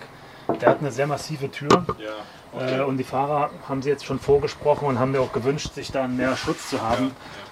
der 0.60 0.70
hat 0.70 0.80
eine 0.80 0.92
sehr 0.92 1.08
massive 1.08 1.50
Tür. 1.50 1.86
Ja. 2.00 2.10
Okay. 2.52 2.80
Äh, 2.80 2.84
und 2.84 2.98
die 2.98 3.04
Fahrer 3.04 3.50
haben 3.68 3.82
sie 3.82 3.90
jetzt 3.90 4.06
schon 4.06 4.20
vorgesprochen 4.20 4.88
und 4.88 5.00
haben 5.00 5.12
mir 5.12 5.22
auch 5.22 5.34
gewünscht, 5.34 5.74
sich 5.74 5.92
da 5.92 6.08
mehr 6.08 6.36
Schutz 6.36 6.70
zu 6.70 6.82
haben. 6.82 7.08
Ja. 7.08 7.12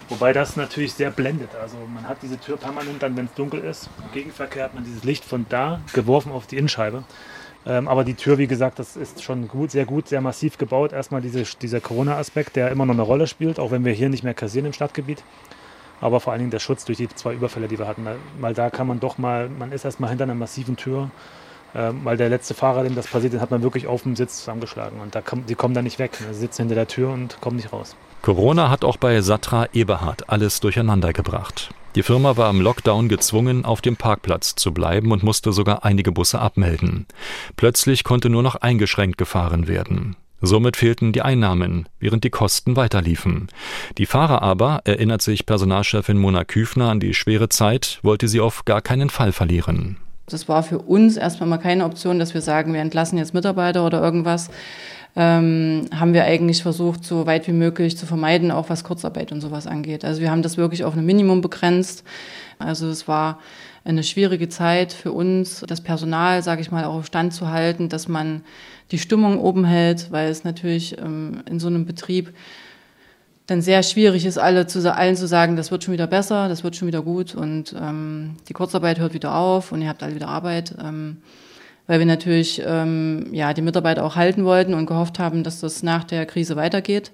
Wobei 0.09 0.33
das 0.33 0.57
natürlich 0.57 0.93
sehr 0.93 1.09
blendet. 1.09 1.49
Also 1.61 1.77
man 1.93 2.07
hat 2.07 2.17
diese 2.21 2.37
Tür 2.37 2.57
permanent 2.57 3.01
dann, 3.01 3.15
wenn 3.15 3.25
es 3.25 3.33
dunkel 3.33 3.61
ist. 3.61 3.89
Im 4.03 4.11
Gegenverkehr 4.11 4.65
hat 4.65 4.73
man 4.73 4.83
dieses 4.83 5.03
Licht 5.03 5.23
von 5.23 5.45
da 5.47 5.79
geworfen 5.93 6.31
auf 6.33 6.47
die 6.47 6.57
Innenscheibe. 6.57 7.03
Ähm, 7.65 7.87
aber 7.87 8.03
die 8.03 8.15
Tür, 8.15 8.37
wie 8.37 8.47
gesagt, 8.47 8.79
das 8.79 8.95
ist 8.95 9.23
schon 9.23 9.47
gut, 9.47 9.71
sehr 9.71 9.85
gut, 9.85 10.07
sehr 10.07 10.21
massiv 10.21 10.57
gebaut. 10.57 10.91
Erstmal 10.91 11.21
diese, 11.21 11.43
dieser 11.61 11.79
Corona-Aspekt, 11.79 12.55
der 12.55 12.71
immer 12.71 12.85
noch 12.85 12.93
eine 12.93 13.03
Rolle 13.03 13.27
spielt, 13.27 13.59
auch 13.59 13.71
wenn 13.71 13.85
wir 13.85 13.93
hier 13.93 14.09
nicht 14.09 14.23
mehr 14.23 14.33
kassieren 14.33 14.65
im 14.65 14.73
Stadtgebiet. 14.73 15.23
Aber 16.01 16.19
vor 16.19 16.33
allen 16.33 16.39
Dingen 16.39 16.51
der 16.51 16.59
Schutz 16.59 16.83
durch 16.83 16.97
die 16.97 17.07
zwei 17.07 17.33
Überfälle, 17.33 17.69
die 17.69 17.79
wir 17.79 17.87
hatten. 17.87 18.05
Weil 18.39 18.53
da 18.53 18.69
kann 18.69 18.87
man 18.87 18.99
doch 18.99 19.17
mal, 19.17 19.47
man 19.47 19.71
ist 19.71 19.85
erstmal 19.85 20.09
hinter 20.09 20.25
einer 20.25 20.35
massiven 20.35 20.75
Tür. 20.75 21.09
Ähm, 21.75 22.01
weil 22.03 22.17
der 22.17 22.29
letzte 22.29 22.53
Fahrer, 22.53 22.83
dem 22.83 22.93
das 22.93 23.07
passiert 23.07 23.33
ist, 23.33 23.41
hat 23.41 23.49
man 23.49 23.63
wirklich 23.63 23.87
auf 23.87 24.03
dem 24.03 24.15
Sitz 24.15 24.39
zusammengeschlagen. 24.39 24.99
Und 24.99 25.15
da 25.15 25.21
kommen, 25.21 25.45
die 25.47 25.55
kommen 25.55 25.73
da 25.73 25.81
nicht 25.81 25.99
weg. 25.99 26.11
Sie 26.15 26.33
sitzen 26.33 26.63
hinter 26.63 26.75
der 26.75 26.87
Tür 26.87 27.11
und 27.11 27.39
kommen 27.41 27.55
nicht 27.55 27.73
raus. 27.73 27.95
Corona 28.21 28.69
hat 28.69 28.83
auch 28.83 28.97
bei 28.97 29.21
Satra 29.21 29.67
Eberhard 29.73 30.29
alles 30.29 30.59
durcheinander 30.59 31.13
gebracht. 31.13 31.71
Die 31.95 32.01
Firma 32.01 32.37
war 32.37 32.49
im 32.49 32.59
Lockdown 32.59 33.07
gezwungen, 33.07 33.65
auf 33.65 33.79
dem 33.81 33.97
Parkplatz 33.97 34.55
zu 34.55 34.73
bleiben 34.73 35.11
und 35.11 35.21
musste 35.21 35.53
sogar 35.53 35.85
einige 35.85 36.11
Busse 36.11 36.39
abmelden. 36.39 37.05
Plötzlich 37.55 38.03
konnte 38.03 38.29
nur 38.29 38.41
noch 38.41 38.55
eingeschränkt 38.55 39.19
gefahren 39.19 39.67
werden. 39.67 40.15
Somit 40.41 40.75
fehlten 40.75 41.13
die 41.13 41.21
Einnahmen, 41.21 41.87
während 41.99 42.23
die 42.23 42.31
Kosten 42.31 42.75
weiterliefen. 42.75 43.47
Die 43.97 44.07
Fahrer 44.07 44.41
aber, 44.41 44.81
erinnert 44.85 45.21
sich 45.21 45.45
Personalchefin 45.45 46.17
Mona 46.17 46.43
Küfner 46.43 46.89
an 46.89 46.99
die 46.99 47.13
schwere 47.13 47.47
Zeit, 47.47 47.99
wollte 48.01 48.27
sie 48.27 48.41
auf 48.41 48.65
gar 48.65 48.81
keinen 48.81 49.09
Fall 49.09 49.31
verlieren. 49.31 49.97
Das 50.25 50.49
war 50.49 50.63
für 50.63 50.79
uns 50.79 51.15
erstmal 51.15 51.47
mal 51.47 51.57
keine 51.59 51.85
Option, 51.85 52.17
dass 52.17 52.33
wir 52.33 52.41
sagen, 52.41 52.73
wir 52.73 52.81
entlassen 52.81 53.17
jetzt 53.17 53.33
Mitarbeiter 53.33 53.85
oder 53.85 54.01
irgendwas 54.01 54.49
ähm, 55.15 55.85
haben 55.93 56.13
wir 56.13 56.23
eigentlich 56.23 56.63
versucht, 56.63 57.05
so 57.05 57.25
weit 57.25 57.47
wie 57.47 57.51
möglich 57.51 57.97
zu 57.97 58.05
vermeiden, 58.05 58.51
auch 58.51 58.69
was 58.69 58.83
Kurzarbeit 58.83 59.31
und 59.31 59.41
sowas 59.41 59.67
angeht. 59.67 60.03
Also 60.05 60.21
wir 60.21 60.31
haben 60.31 60.41
das 60.41 60.57
wirklich 60.57 60.83
auf 60.83 60.95
ein 60.95 61.05
Minimum 61.05 61.41
begrenzt. 61.41 62.03
Also 62.57 62.87
es 62.87 63.07
war 63.07 63.39
eine 63.85 64.03
schwierige 64.03 64.49
Zeit 64.49 64.93
für 64.93 65.11
uns, 65.11 65.63
das 65.67 65.81
Personal, 65.81 66.41
sage 66.41 66.61
ich 66.61 66.71
mal, 66.71 66.85
auch 66.85 66.95
auf 66.95 67.05
Stand 67.05 67.33
zu 67.33 67.49
halten, 67.49 67.89
dass 67.89 68.07
man 68.07 68.41
die 68.91 68.97
Stimmung 68.97 69.39
oben 69.39 69.65
hält, 69.65 70.11
weil 70.11 70.29
es 70.29 70.43
natürlich 70.43 70.97
ähm, 70.97 71.41
in 71.49 71.59
so 71.59 71.67
einem 71.67 71.85
Betrieb 71.85 72.33
dann 73.45 73.61
sehr 73.61 73.83
schwierig 73.83 74.25
ist, 74.25 74.37
alle 74.37 74.67
zu, 74.67 74.93
allen 74.95 75.17
zu 75.17 75.27
sagen, 75.27 75.57
das 75.57 75.69
wird 75.69 75.83
schon 75.83 75.93
wieder 75.93 76.07
besser, 76.07 76.47
das 76.47 76.63
wird 76.63 76.77
schon 76.77 76.87
wieder 76.87 77.01
gut 77.01 77.35
und 77.35 77.75
ähm, 77.79 78.37
die 78.47 78.53
Kurzarbeit 78.53 78.99
hört 78.99 79.13
wieder 79.13 79.35
auf 79.35 79.73
und 79.73 79.81
ihr 79.81 79.89
habt 79.89 80.01
alle 80.01 80.15
wieder 80.15 80.29
Arbeit. 80.29 80.75
Ähm, 80.81 81.17
weil 81.87 81.99
wir 81.99 82.05
natürlich 82.05 82.61
ähm, 82.65 83.27
ja, 83.31 83.53
die 83.53 83.61
Mitarbeiter 83.61 84.03
auch 84.03 84.15
halten 84.15 84.45
wollten 84.45 84.73
und 84.73 84.85
gehofft 84.85 85.19
haben, 85.19 85.43
dass 85.43 85.59
das 85.59 85.83
nach 85.83 86.03
der 86.03 86.25
Krise 86.25 86.55
weitergeht. 86.55 87.11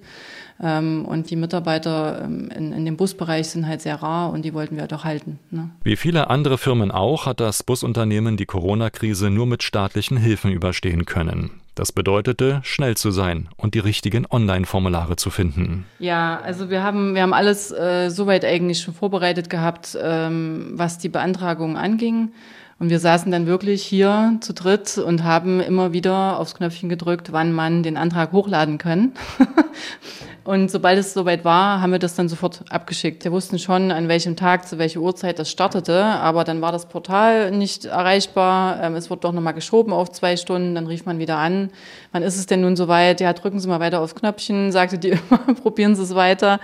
Ähm, 0.61 1.05
und 1.05 1.29
die 1.29 1.37
Mitarbeiter 1.37 2.21
ähm, 2.23 2.49
in, 2.55 2.73
in 2.73 2.85
dem 2.85 2.97
Busbereich 2.97 3.47
sind 3.47 3.65
halt 3.65 3.81
sehr 3.81 3.95
rar 3.95 4.31
und 4.31 4.43
die 4.43 4.53
wollten 4.53 4.75
wir 4.75 4.81
halt 4.81 4.93
auch 4.93 5.05
halten. 5.05 5.39
Ne? 5.51 5.69
Wie 5.83 5.95
viele 5.95 6.29
andere 6.29 6.57
Firmen 6.57 6.91
auch 6.91 7.25
hat 7.25 7.39
das 7.39 7.63
Busunternehmen 7.63 8.35
die 8.35 8.45
Corona-Krise 8.45 9.29
nur 9.29 9.47
mit 9.47 9.63
staatlichen 9.63 10.17
Hilfen 10.17 10.51
überstehen 10.51 11.05
können. 11.05 11.51
Das 11.75 11.93
bedeutete, 11.93 12.59
schnell 12.63 12.97
zu 12.97 13.09
sein 13.09 13.47
und 13.55 13.73
die 13.73 13.79
richtigen 13.79 14.27
Online-Formulare 14.29 15.15
zu 15.15 15.29
finden. 15.29 15.85
Ja, 15.99 16.41
also 16.43 16.69
wir 16.69 16.83
haben, 16.83 17.15
wir 17.15 17.21
haben 17.21 17.31
alles 17.31 17.71
äh, 17.71 18.09
soweit 18.09 18.43
eigentlich 18.43 18.81
schon 18.81 18.93
vorbereitet 18.93 19.49
gehabt, 19.49 19.97
ähm, 20.01 20.71
was 20.73 20.97
die 20.97 21.07
Beantragung 21.07 21.77
anging. 21.77 22.33
Und 22.79 22.89
wir 22.89 22.99
saßen 22.99 23.29
dann 23.29 23.45
wirklich 23.45 23.83
hier 23.83 24.37
zu 24.39 24.53
dritt 24.53 24.97
und 24.97 25.25
haben 25.25 25.59
immer 25.59 25.91
wieder 25.91 26.39
aufs 26.39 26.55
Knöpfchen 26.55 26.87
gedrückt, 26.87 27.33
wann 27.33 27.51
man 27.51 27.83
den 27.83 27.97
Antrag 27.97 28.31
hochladen 28.31 28.77
kann. 28.77 29.11
und 30.45 30.71
sobald 30.71 30.97
es 30.97 31.13
soweit 31.13 31.43
war, 31.43 31.81
haben 31.81 31.91
wir 31.91 31.99
das 31.99 32.15
dann 32.15 32.29
sofort 32.29 32.63
abgeschickt. 32.69 33.25
Wir 33.25 33.33
wussten 33.33 33.59
schon, 33.59 33.91
an 33.91 34.07
welchem 34.07 34.37
Tag, 34.37 34.65
zu 34.65 34.77
welcher 34.77 35.01
Uhrzeit 35.01 35.39
das 35.39 35.51
startete, 35.51 36.01
aber 36.01 36.45
dann 36.45 36.61
war 36.61 36.71
das 36.71 36.87
Portal 36.87 37.51
nicht 37.51 37.83
erreichbar. 37.83 38.81
Ähm, 38.81 38.95
es 38.95 39.09
wurde 39.09 39.21
doch 39.21 39.33
nochmal 39.33 39.53
geschoben 39.53 39.91
auf 39.91 40.13
zwei 40.13 40.37
Stunden, 40.37 40.73
dann 40.73 40.87
rief 40.87 41.05
man 41.05 41.19
wieder 41.19 41.35
an. 41.35 41.71
Wann 42.13 42.23
ist 42.23 42.37
es 42.37 42.45
denn 42.45 42.61
nun 42.61 42.77
soweit? 42.77 43.19
Ja, 43.19 43.33
drücken 43.33 43.59
Sie 43.59 43.67
mal 43.67 43.81
weiter 43.81 43.99
aufs 43.99 44.15
Knöpfchen, 44.15 44.71
sagte 44.71 44.97
die 44.97 45.09
immer, 45.29 45.53
probieren 45.61 45.95
Sie 45.95 46.03
es 46.03 46.15
weiter. 46.15 46.61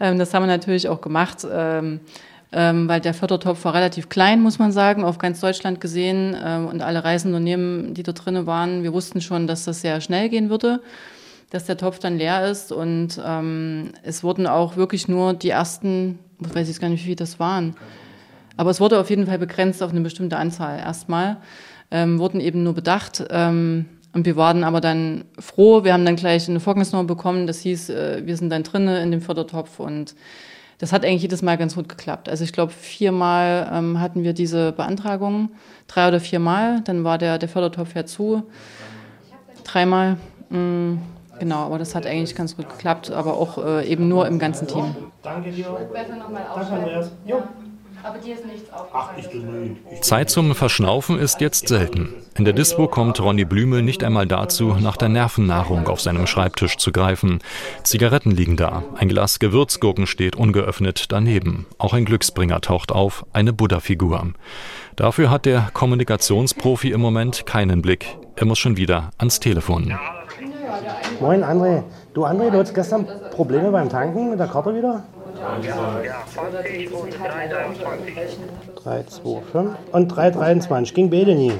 Ähm, 0.00 0.18
das 0.18 0.32
haben 0.32 0.44
wir 0.44 0.46
natürlich 0.46 0.88
auch 0.88 1.02
gemacht. 1.02 1.46
Ähm, 2.50 2.88
weil 2.88 3.00
der 3.00 3.12
Fördertopf 3.12 3.64
war 3.66 3.74
relativ 3.74 4.08
klein, 4.08 4.40
muss 4.40 4.58
man 4.58 4.72
sagen, 4.72 5.04
auf 5.04 5.18
ganz 5.18 5.40
Deutschland 5.40 5.80
gesehen. 5.80 6.34
Ähm, 6.42 6.66
und 6.66 6.80
alle 6.82 7.04
Reiseunternehmen, 7.04 7.92
die 7.92 8.02
da 8.02 8.12
drinnen 8.12 8.46
waren, 8.46 8.82
wir 8.82 8.92
wussten 8.92 9.20
schon, 9.20 9.46
dass 9.46 9.64
das 9.64 9.82
sehr 9.82 10.00
schnell 10.00 10.30
gehen 10.30 10.48
würde, 10.48 10.80
dass 11.50 11.66
der 11.66 11.76
Topf 11.76 11.98
dann 11.98 12.16
leer 12.16 12.50
ist. 12.50 12.72
Und 12.72 13.20
ähm, 13.24 13.92
es 14.02 14.24
wurden 14.24 14.46
auch 14.46 14.76
wirklich 14.76 15.08
nur 15.08 15.34
die 15.34 15.50
ersten, 15.50 16.18
ich 16.40 16.54
weiß 16.54 16.68
jetzt 16.68 16.80
gar 16.80 16.88
nicht, 16.88 17.06
wie 17.06 17.16
das 17.16 17.38
waren, 17.38 17.76
aber 18.56 18.70
es 18.70 18.80
wurde 18.80 18.98
auf 18.98 19.10
jeden 19.10 19.26
Fall 19.26 19.38
begrenzt 19.38 19.82
auf 19.82 19.90
eine 19.90 20.00
bestimmte 20.00 20.36
Anzahl 20.36 20.78
erstmal, 20.78 21.36
ähm, 21.90 22.18
wurden 22.18 22.40
eben 22.40 22.62
nur 22.62 22.74
bedacht. 22.74 23.24
Ähm, 23.30 23.86
und 24.14 24.24
wir 24.24 24.36
waren 24.36 24.64
aber 24.64 24.80
dann 24.80 25.24
froh, 25.38 25.84
wir 25.84 25.92
haben 25.92 26.06
dann 26.06 26.16
gleich 26.16 26.48
eine 26.48 26.60
Vorgangsnummer 26.60 27.04
bekommen, 27.04 27.46
das 27.46 27.60
hieß, 27.60 27.90
äh, 27.90 28.22
wir 28.24 28.36
sind 28.36 28.50
dann 28.50 28.62
drinnen 28.62 28.96
in 28.96 29.10
dem 29.10 29.20
Fördertopf 29.20 29.78
und 29.78 30.14
das 30.78 30.92
hat 30.92 31.04
eigentlich 31.04 31.22
jedes 31.22 31.42
Mal 31.42 31.58
ganz 31.58 31.74
gut 31.74 31.88
geklappt. 31.88 32.28
Also 32.28 32.44
ich 32.44 32.52
glaube, 32.52 32.72
viermal 32.72 33.70
ähm, 33.72 34.00
hatten 34.00 34.22
wir 34.22 34.32
diese 34.32 34.72
Beantragung, 34.72 35.50
drei 35.88 36.08
oder 36.08 36.20
viermal, 36.20 36.80
dann 36.82 37.04
war 37.04 37.18
der, 37.18 37.38
der 37.38 37.48
Fördertopf 37.48 37.94
ja 37.94 38.06
zu. 38.06 38.44
Dreimal, 39.64 40.16
mh, 40.50 40.58
mm, 40.58 40.98
genau, 41.40 41.58
aber 41.64 41.78
das 41.78 41.94
hat 41.94 42.06
eigentlich 42.06 42.34
ganz 42.34 42.56
gut 42.56 42.68
geklappt, 42.68 43.10
aber 43.10 43.34
auch 43.34 43.58
äh, 43.58 43.86
eben 43.88 44.08
nur 44.08 44.26
im 44.26 44.38
ganzen 44.38 44.66
Team. 44.68 44.94
Danke 45.22 45.50
dir. 45.50 45.66
Danke, 45.92 46.72
Andreas. 46.72 47.10
Jo. 47.26 47.42
Aber 48.08 48.18
dir 48.18 48.36
ist 48.36 48.46
nichts 48.46 48.72
aufgefallen. 48.72 49.76
Zeit 50.00 50.30
zum 50.30 50.54
Verschnaufen 50.54 51.18
ist 51.18 51.42
jetzt 51.42 51.68
selten. 51.68 52.14
In 52.38 52.46
der 52.46 52.54
Dispo 52.54 52.88
kommt 52.88 53.20
Ronny 53.20 53.44
Blümel 53.44 53.82
nicht 53.82 54.02
einmal 54.02 54.26
dazu, 54.26 54.76
nach 54.80 54.96
der 54.96 55.10
Nervennahrung 55.10 55.88
auf 55.88 56.00
seinem 56.00 56.26
Schreibtisch 56.26 56.78
zu 56.78 56.90
greifen. 56.90 57.40
Zigaretten 57.82 58.30
liegen 58.30 58.56
da, 58.56 58.82
ein 58.96 59.08
Glas 59.08 59.40
Gewürzgurken 59.40 60.06
steht 60.06 60.36
ungeöffnet 60.36 61.12
daneben. 61.12 61.66
Auch 61.76 61.92
ein 61.92 62.06
Glücksbringer 62.06 62.62
taucht 62.62 62.92
auf, 62.92 63.26
eine 63.34 63.52
Buddha-Figur. 63.52 64.32
Dafür 64.96 65.30
hat 65.30 65.44
der 65.44 65.68
Kommunikationsprofi 65.74 66.90
im 66.92 67.02
Moment 67.02 67.44
keinen 67.44 67.82
Blick. 67.82 68.16
Er 68.36 68.46
muss 68.46 68.58
schon 68.58 68.78
wieder 68.78 69.10
ans 69.18 69.38
Telefon. 69.38 69.98
Moin 71.20 71.44
André. 71.44 71.82
Du 72.14 72.24
André, 72.24 72.50
du 72.50 72.58
hattest 72.58 72.74
gestern 72.74 73.06
Probleme 73.32 73.70
beim 73.70 73.90
Tanken 73.90 74.30
mit 74.30 74.40
der 74.40 74.46
Karte 74.46 74.74
wieder? 74.74 75.02
Ja, 75.38 76.24
3, 78.82 79.02
2, 79.04 79.40
5 79.52 79.76
und 79.92 80.08
323. 80.08 80.94
Ging 80.94 81.10
beide 81.10 81.34
nie. 81.34 81.52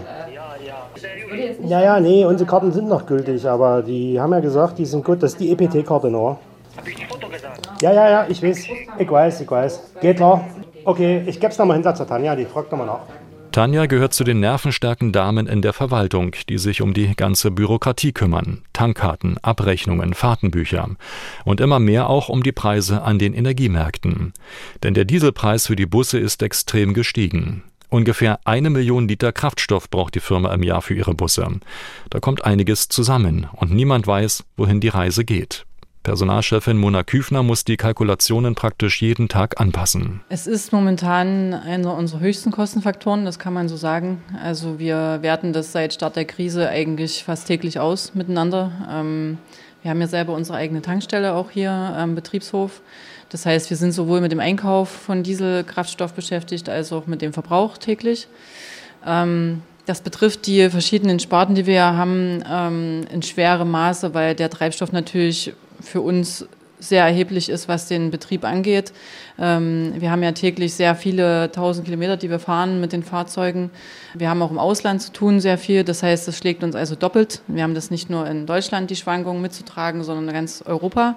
Ja, 1.65 1.81
ja, 1.81 2.01
nee, 2.01 2.25
unsere 2.25 2.49
Karten 2.49 2.73
sind 2.73 2.89
noch 2.89 3.07
gültig, 3.07 3.47
aber 3.47 3.83
die 3.83 4.21
haben 4.21 4.33
ja 4.33 4.41
gesagt, 4.41 4.79
die 4.79 4.87
sind 4.87 5.05
gut. 5.05 5.23
Das 5.23 5.33
ist 5.33 5.41
die 5.41 5.53
EPT-Karte 5.53 6.11
noch. 6.11 6.39
Gesagt? 7.31 7.83
Ja, 7.83 7.93
ja, 7.93 8.09
ja, 8.09 8.27
ich 8.29 8.43
weiß. 8.43 8.67
Ich 8.99 9.11
weiß, 9.11 9.41
ich 9.43 9.51
weiß. 9.51 9.95
Geht 10.01 10.17
klar. 10.17 10.45
Okay, 10.85 11.23
ich 11.27 11.39
geb's 11.39 11.59
nochmal 11.59 11.77
hinter 11.77 11.95
zur 11.95 12.07
Tanja, 12.07 12.35
die 12.35 12.47
fragt 12.47 12.73
nochmal 12.73 12.87
nach. 12.87 13.01
Tanja 13.59 13.87
gehört 13.87 14.15
zu 14.15 14.23
den 14.23 14.39
nervenstarken 14.39 15.11
Damen 15.11 15.49
in 15.49 15.63
der 15.63 15.73
Verwaltung, 15.73 16.31
die 16.49 16.59
sich 16.59 16.81
um 16.81 16.95
die 16.95 17.17
ganze 17.17 17.51
Bürokratie 17.51 18.13
kümmern. 18.13 18.63
Tankkarten, 18.73 19.37
Abrechnungen, 19.39 20.15
Fahrtenbücher. 20.15 20.91
Und 21.45 21.61
immer 21.61 21.81
mehr 21.81 22.09
auch 22.09 22.29
um 22.29 22.45
die 22.45 22.53
Preise 22.53 23.03
an 23.03 23.19
den 23.19 23.35
Energiemärkten. 23.35 24.33
Denn 24.85 24.95
der 24.95 25.07
Dieselpreis 25.07 25.67
für 25.67 25.75
die 25.75 25.87
Busse 25.87 26.21
ist 26.21 26.41
extrem 26.41 26.95
gestiegen. 26.95 27.65
Ungefähr 27.89 28.39
eine 28.45 28.71
Million 28.71 29.09
Liter 29.09 29.33
Kraftstoff 29.33 29.91
braucht 29.91 30.15
die 30.15 30.21
Firma 30.21 30.55
im 30.55 30.63
Jahr 30.63 30.81
für 30.81 30.95
ihre 30.95 31.15
Busse. 31.15 31.49
Da 32.11 32.21
kommt 32.21 32.45
einiges 32.45 32.89
zusammen 32.89 33.49
und 33.57 33.73
niemand 33.73 34.07
weiß, 34.07 34.45
wohin 34.57 34.79
die 34.79 34.87
Reise 34.87 35.25
geht. 35.25 35.67
Personalchefin 36.09 36.79
Mona 36.79 37.03
Küfner 37.03 37.43
muss 37.43 37.67
die 37.67 37.77
Kalkulationen 37.77 38.55
praktisch 38.55 39.03
jeden 39.03 39.29
Tag 39.29 39.61
anpassen. 39.61 40.23
Es 40.31 40.47
ist 40.47 40.73
momentan 40.73 41.53
einer 41.53 41.95
unserer 41.95 42.21
höchsten 42.21 42.51
Kostenfaktoren, 42.51 43.27
das 43.27 43.39
kann 43.39 43.53
man 43.53 43.69
so 43.69 43.77
sagen. 43.77 44.23
Also 44.43 44.79
wir 44.79 45.19
werten 45.21 45.53
das 45.53 45.73
seit 45.73 45.93
Start 45.93 46.17
der 46.17 46.25
Krise 46.25 46.67
eigentlich 46.67 47.25
fast 47.25 47.47
täglich 47.47 47.79
aus 47.79 48.15
miteinander. 48.15 48.73
Ähm, 48.91 49.37
wir 49.83 49.91
haben 49.91 50.01
ja 50.01 50.07
selber 50.07 50.33
unsere 50.33 50.57
eigene 50.57 50.81
Tankstelle 50.81 51.35
auch 51.35 51.51
hier 51.51 51.73
am 51.73 52.15
Betriebshof. 52.15 52.81
Das 53.29 53.45
heißt, 53.45 53.69
wir 53.69 53.77
sind 53.77 53.93
sowohl 53.93 54.23
mit 54.23 54.33
dem 54.33 54.41
Einkauf 54.41 54.89
von 54.89 55.23
Dieselkraftstoff 55.23 56.15
beschäftigt 56.15 56.71
als 56.71 56.91
auch 56.91 57.07
mit 57.07 57.21
dem 57.21 57.35
Verbrauch 57.35 57.77
täglich. 57.77 58.29
Ähm, 59.07 59.61
das 59.85 60.01
betrifft 60.01 60.47
die 60.47 60.71
verschiedenen 60.71 61.21
Sparten, 61.21 61.55
die 61.55 61.67
wir 61.67 61.83
haben, 61.83 62.43
ähm, 62.51 63.05
in 63.13 63.23
schwerem 63.23 63.71
Maße, 63.71 64.15
weil 64.15 64.35
der 64.35 64.49
Treibstoff 64.49 64.93
natürlich 64.93 65.53
für 65.81 66.01
uns 66.01 66.47
sehr 66.81 67.05
erheblich 67.05 67.49
ist, 67.49 67.69
was 67.69 67.89
den 67.89 68.11
Betrieb 68.11 68.45
angeht. 68.45 68.93
Ähm, 69.39 69.95
wir 69.97 70.11
haben 70.11 70.23
ja 70.23 70.33
täglich 70.33 70.75
sehr 70.75 70.95
viele 70.95 71.51
tausend 71.51 71.85
Kilometer, 71.85 72.17
die 72.17 72.31
wir 72.31 72.39
fahren 72.39 72.81
mit 72.81 72.93
den 72.93 73.03
Fahrzeugen. 73.03 73.71
Wir 74.15 74.31
haben 74.31 74.43
auch 74.43 74.51
im 74.51 74.59
Ausland 74.59 75.03
zu 75.03 75.13
tun 75.13 75.41
sehr 75.41 75.59
viel. 75.59 75.85
Das 75.85 76.03
heißt, 76.03 76.29
das 76.29 76.37
schlägt 76.37 76.63
uns 76.63 76.75
also 76.75 76.95
doppelt. 76.95 77.43
Wir 77.49 77.63
haben 77.63 77.75
das 77.75 77.91
nicht 77.91 78.11
nur 78.11 78.27
in 78.29 78.47
Deutschland, 78.47 78.91
die 78.91 78.97
Schwankungen 78.97 79.43
mitzutragen, 79.43 80.05
sondern 80.05 80.29
in 80.29 80.35
ganz 80.35 80.63
Europa, 80.65 81.17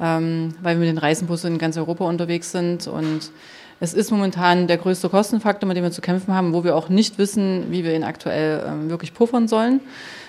ähm, 0.00 0.54
weil 0.62 0.76
wir 0.76 0.86
mit 0.86 0.88
den 0.88 0.98
Reisenbussen 0.98 1.52
in 1.52 1.58
ganz 1.58 1.76
Europa 1.76 2.04
unterwegs 2.04 2.52
sind 2.52 2.86
und 2.86 3.30
es 3.78 3.92
ist 3.92 4.10
momentan 4.10 4.66
der 4.66 4.78
größte 4.78 5.08
Kostenfaktor, 5.08 5.68
mit 5.68 5.76
dem 5.76 5.84
wir 5.84 5.90
zu 5.90 6.00
kämpfen 6.00 6.34
haben, 6.34 6.54
wo 6.54 6.64
wir 6.64 6.74
auch 6.74 6.88
nicht 6.88 7.18
wissen, 7.18 7.66
wie 7.70 7.84
wir 7.84 7.94
ihn 7.94 8.04
aktuell 8.04 8.64
ähm, 8.66 8.88
wirklich 8.88 9.12
puffern 9.12 9.48
sollen. 9.48 9.80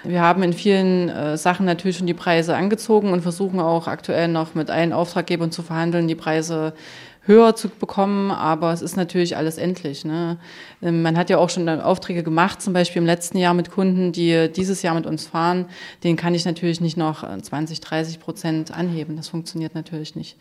Wir 0.04 0.22
haben 0.22 0.44
in 0.44 0.54
vielen 0.54 1.10
äh, 1.10 1.38
Sachen 1.38 1.66
natürlich 1.66 1.98
schon 1.98 2.08
die 2.08 2.14
Preise 2.14 2.56
angezogen 2.56 3.12
und 3.12 3.22
versuchen 3.22 3.60
auch 3.60 3.88
aktuell 3.88 4.28
noch 4.28 4.54
mit 4.54 4.70
allen 4.70 4.92
Auftraggebern 4.92 5.52
zu 5.52 5.64
verhandeln, 5.64 6.08
die 6.08 6.16
Preise 6.16 6.74
höher 7.28 7.56
zu 7.56 7.68
bekommen, 7.70 8.32
aber 8.32 8.72
es 8.72 8.82
ist 8.82 8.96
natürlich 8.96 9.36
alles 9.36 9.58
endlich. 9.58 10.04
Ne? 10.04 10.38
Ähm, 10.82 11.02
man 11.02 11.18
hat 11.18 11.30
ja 11.30 11.38
auch 11.38 11.50
schon 11.50 11.70
Aufträge 11.70 12.24
gemacht, 12.24 12.62
zum 12.62 12.74
Beispiel 12.74 13.02
im 13.02 13.06
letzten 13.06 13.38
Jahr 13.38 13.54
mit 13.54 13.72
Kunden, 13.72 14.12
die 14.12 14.50
dieses 14.54 14.82
Jahr 14.82 14.96
mit 14.96 15.06
uns 15.06 15.28
fahren. 15.28 15.68
Den 16.04 16.18
kann 16.18 16.36
ich 16.36 16.46
natürlich 16.46 16.82
nicht 16.82 16.98
noch 16.98 17.24
20, 17.40 17.80
30 17.80 18.20
Prozent 18.20 18.72
anheben. 18.72 19.16
Das 19.16 19.30
funktioniert 19.30 19.74
natürlich 19.74 20.16
nicht. 20.16 20.38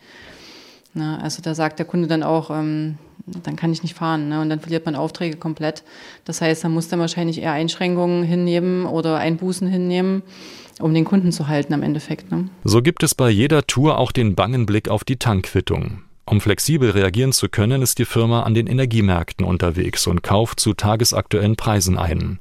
Ne? 0.97 1.19
Also 1.21 1.41
da 1.41 1.55
sagt 1.55 1.79
der 1.79 1.85
Kunde 1.85 2.07
dann 2.07 2.23
auch, 2.23 2.49
ähm, 2.49 2.97
dann 3.25 3.55
kann 3.55 3.71
ich 3.71 3.83
nicht 3.83 3.95
fahren. 3.95 4.29
Ne? 4.29 4.41
Und 4.41 4.49
dann 4.49 4.59
verliert 4.59 4.85
man 4.85 4.95
Aufträge 4.95 5.37
komplett. 5.37 5.83
Das 6.25 6.41
heißt, 6.41 6.63
man 6.63 6.73
muss 6.73 6.87
dann 6.87 6.99
wahrscheinlich 6.99 7.41
eher 7.41 7.51
Einschränkungen 7.51 8.23
hinnehmen 8.23 8.85
oder 8.85 9.17
Einbußen 9.17 9.67
hinnehmen, 9.67 10.23
um 10.79 10.93
den 10.93 11.05
Kunden 11.05 11.31
zu 11.31 11.47
halten 11.47 11.73
am 11.73 11.83
Endeffekt. 11.83 12.31
Ne? 12.31 12.49
So 12.63 12.81
gibt 12.81 13.03
es 13.03 13.15
bei 13.15 13.29
jeder 13.29 13.65
Tour 13.65 13.97
auch 13.97 14.11
den 14.11 14.35
bangen 14.35 14.65
Blick 14.65 14.89
auf 14.89 15.03
die 15.03 15.17
Tankquittung. 15.17 16.03
Um 16.29 16.41
flexibel 16.41 16.89
reagieren 16.89 17.31
zu 17.31 17.47
können, 17.47 17.81
ist 17.81 17.99
die 17.99 18.05
Firma 18.05 18.43
an 18.43 18.53
den 18.53 18.67
Energiemärkten 18.67 19.45
unterwegs 19.45 20.07
und 20.07 20.23
kauft 20.23 20.59
zu 20.59 20.73
tagesaktuellen 20.73 21.55
Preisen 21.55 21.97
ein. 21.97 22.39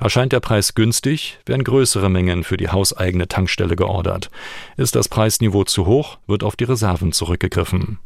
Erscheint 0.00 0.32
der 0.32 0.40
Preis 0.40 0.74
günstig, 0.74 1.38
werden 1.46 1.62
größere 1.62 2.10
Mengen 2.10 2.42
für 2.42 2.56
die 2.56 2.68
hauseigene 2.68 3.28
Tankstelle 3.28 3.76
geordert. 3.76 4.28
Ist 4.76 4.96
das 4.96 5.08
Preisniveau 5.08 5.62
zu 5.62 5.86
hoch, 5.86 6.18
wird 6.26 6.42
auf 6.42 6.56
die 6.56 6.64
Reserven 6.64 7.12
zurückgegriffen. 7.12 8.00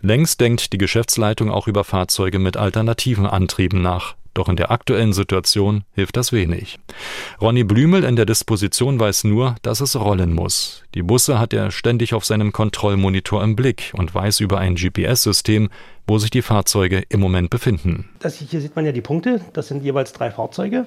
Längst 0.00 0.40
denkt 0.40 0.72
die 0.72 0.78
Geschäftsleitung 0.78 1.50
auch 1.50 1.68
über 1.68 1.84
Fahrzeuge 1.84 2.38
mit 2.38 2.56
alternativen 2.56 3.26
Antrieben 3.26 3.82
nach. 3.82 4.14
Doch 4.34 4.48
in 4.48 4.56
der 4.56 4.70
aktuellen 4.70 5.12
Situation 5.12 5.82
hilft 5.92 6.16
das 6.16 6.32
wenig. 6.32 6.78
Ronny 7.40 7.64
Blümel 7.64 8.04
in 8.04 8.16
der 8.16 8.26
Disposition 8.26 9.00
weiß 9.00 9.24
nur, 9.24 9.56
dass 9.62 9.80
es 9.80 9.98
rollen 9.98 10.32
muss. 10.32 10.82
Die 10.94 11.02
Busse 11.02 11.38
hat 11.38 11.52
er 11.52 11.70
ständig 11.70 12.14
auf 12.14 12.24
seinem 12.24 12.52
Kontrollmonitor 12.52 13.42
im 13.42 13.56
Blick 13.56 13.92
und 13.96 14.14
weiß 14.14 14.40
über 14.40 14.58
ein 14.58 14.76
GPS-System, 14.76 15.68
wo 16.06 16.18
sich 16.18 16.30
die 16.30 16.42
Fahrzeuge 16.42 17.02
im 17.08 17.20
Moment 17.20 17.50
befinden. 17.50 18.08
Das 18.20 18.36
hier 18.36 18.60
sieht 18.60 18.76
man 18.76 18.86
ja 18.86 18.92
die 18.92 19.00
Punkte. 19.00 19.40
Das 19.52 19.68
sind 19.68 19.82
jeweils 19.82 20.12
drei 20.12 20.30
Fahrzeuge. 20.30 20.86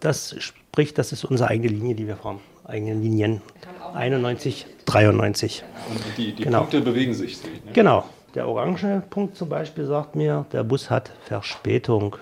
Das 0.00 0.34
spricht, 0.38 0.98
das 0.98 1.12
ist 1.12 1.24
unsere 1.24 1.50
eigene 1.50 1.68
Linie, 1.68 1.94
die 1.94 2.06
wir 2.06 2.16
fahren. 2.16 2.40
Eigene 2.64 2.94
Linien. 2.94 3.42
91, 3.94 4.66
93. 4.86 5.64
Und 5.88 6.00
die, 6.16 6.34
die 6.34 6.44
genau. 6.44 6.60
Punkte 6.60 6.80
bewegen 6.80 7.14
sich. 7.14 7.42
Ne? 7.42 7.50
Genau. 7.72 8.04
Der 8.34 8.46
orange 8.46 9.02
Punkt 9.10 9.36
zum 9.36 9.48
Beispiel 9.48 9.86
sagt 9.86 10.14
mir, 10.14 10.46
der 10.52 10.62
Bus 10.62 10.88
hat 10.88 11.10
Verspätung. 11.24 12.16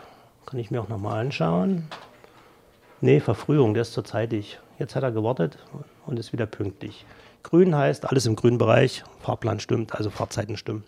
Kann 0.49 0.61
ich 0.61 0.71
mir 0.71 0.81
auch 0.81 0.89
nochmal 0.89 1.21
anschauen. 1.21 1.89
Nee, 3.03 3.21
Verfrühung, 3.21 3.75
der 3.75 3.83
ist 3.83 3.93
zur 3.93 4.05
zeitig. 4.05 4.59
Jetzt 4.79 4.97
hat 4.97 5.03
er 5.03 5.13
gewartet 5.13 5.59
und 6.07 6.19
ist 6.19 6.33
wieder 6.33 6.47
pünktlich. 6.47 7.05
Grün 7.43 7.77
heißt, 7.77 8.09
alles 8.09 8.25
im 8.25 8.35
grünen 8.35 8.57
Bereich, 8.57 9.05
Fahrplan 9.21 9.61
stimmt, 9.61 9.95
also 9.95 10.09
Fahrzeiten 10.09 10.57
stimmen. 10.57 10.85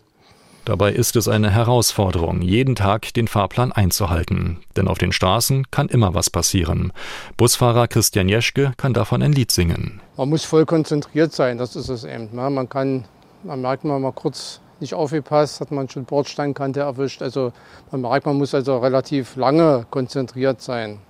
Dabei 0.64 0.92
ist 0.92 1.14
es 1.14 1.28
eine 1.28 1.50
Herausforderung, 1.50 2.40
jeden 2.40 2.74
Tag 2.74 3.12
den 3.12 3.28
Fahrplan 3.28 3.70
einzuhalten. 3.70 4.60
Denn 4.76 4.88
auf 4.88 4.96
den 4.96 5.12
Straßen 5.12 5.70
kann 5.70 5.90
immer 5.90 6.14
was 6.14 6.30
passieren. 6.30 6.94
Busfahrer 7.36 7.86
Christian 7.86 8.30
Jeschke 8.30 8.72
kann 8.78 8.94
davon 8.94 9.22
ein 9.22 9.32
Lied 9.32 9.50
singen. 9.50 10.00
Man 10.16 10.30
muss 10.30 10.46
voll 10.46 10.64
konzentriert 10.64 11.34
sein, 11.34 11.58
das 11.58 11.76
ist 11.76 11.90
es 11.90 12.04
eben. 12.04 12.34
Ne? 12.34 12.48
Man 12.48 12.70
kann, 12.70 13.04
man 13.42 13.60
merkt 13.60 13.84
man 13.84 14.00
mal 14.00 14.12
kurz, 14.12 14.62
nicht 14.80 14.94
aufgepasst, 14.94 15.60
hat 15.60 15.70
man 15.70 15.88
schon 15.88 16.04
Bordsteinkante 16.04 16.80
erwischt. 16.80 17.22
Also 17.22 17.52
man 17.90 18.00
merkt, 18.00 18.26
man 18.26 18.36
muss 18.36 18.54
also 18.54 18.78
relativ 18.78 19.36
lange 19.36 19.86
konzentriert 19.90 20.60
sein. 20.60 21.00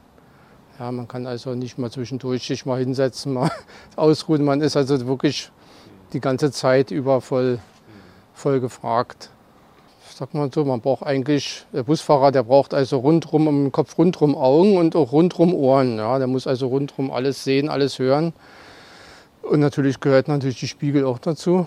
Ja, 0.78 0.90
man 0.90 1.06
kann 1.06 1.26
also 1.26 1.54
nicht 1.54 1.78
mal 1.78 1.90
zwischendurch 1.90 2.46
sich 2.46 2.64
mal 2.64 2.78
hinsetzen, 2.78 3.33
mal 3.35 3.50
ausruhen. 3.96 4.44
Man 4.44 4.61
ist 4.61 4.76
also 4.76 5.06
wirklich 5.06 5.50
die 6.12 6.20
ganze 6.20 6.50
Zeit 6.50 6.90
über 6.90 7.20
voll, 7.20 7.59
voll 8.35 8.61
gefragt. 8.61 9.30
Ich 10.09 10.16
sag 10.16 10.35
mal 10.35 10.50
so, 10.52 10.64
man 10.64 10.80
braucht 10.80 11.02
eigentlich, 11.04 11.66
der 11.72 11.83
Busfahrer, 11.83 12.33
der 12.33 12.42
braucht 12.42 12.74
also 12.74 12.98
rundrum 12.98 13.46
im 13.46 13.72
Kopf 13.72 13.96
rundrum 13.96 14.35
Augen 14.35 14.76
und 14.76 14.96
auch 14.96 15.12
rundrum 15.12 15.54
Ohren. 15.54 15.96
Ja, 15.98 16.18
der 16.18 16.26
muss 16.26 16.46
also 16.46 16.66
rundrum 16.68 17.11
alles 17.11 17.44
sehen, 17.44 17.68
alles 17.68 17.98
hören. 17.98 18.33
Und 19.42 19.61
natürlich 19.61 20.00
gehört 20.00 20.28
natürlich 20.28 20.61
die 20.61 20.68
Spiegel 20.68 21.04
auch 21.04 21.18
dazu. 21.18 21.66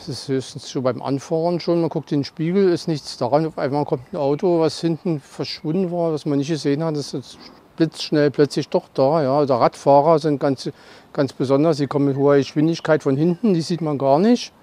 Es 0.00 0.08
ist 0.08 0.28
höchstens 0.28 0.66
so 0.70 0.80
beim 0.80 1.02
Anfahren 1.02 1.60
schon. 1.60 1.82
Man 1.82 1.90
guckt 1.90 2.10
in 2.10 2.20
den 2.20 2.24
Spiegel, 2.24 2.70
ist 2.70 2.88
nichts 2.88 3.18
daran. 3.18 3.44
Auf 3.44 3.58
einmal 3.58 3.84
kommt 3.84 4.10
ein 4.10 4.16
Auto, 4.16 4.58
was 4.58 4.80
hinten 4.80 5.20
verschwunden 5.20 5.92
war, 5.92 6.14
was 6.14 6.24
man 6.24 6.38
nicht 6.38 6.48
gesehen 6.48 6.82
hat. 6.82 6.96
Das 6.96 7.12
ist 7.12 7.36
blitzschnell 7.76 8.30
plötzlich 8.30 8.70
doch 8.70 8.88
da. 8.94 9.22
Ja. 9.22 9.36
Also 9.36 9.56
Radfahrer 9.56 10.18
sind 10.18 10.40
ganz, 10.40 10.70
ganz 11.12 11.34
besonders. 11.34 11.76
Sie 11.76 11.86
kommen 11.86 12.06
mit 12.06 12.16
hoher 12.16 12.38
Geschwindigkeit 12.38 13.02
von 13.02 13.14
hinten, 13.14 13.52
die 13.52 13.60
sieht 13.60 13.82
man 13.82 13.98
gar 13.98 14.18
nicht. 14.18 14.54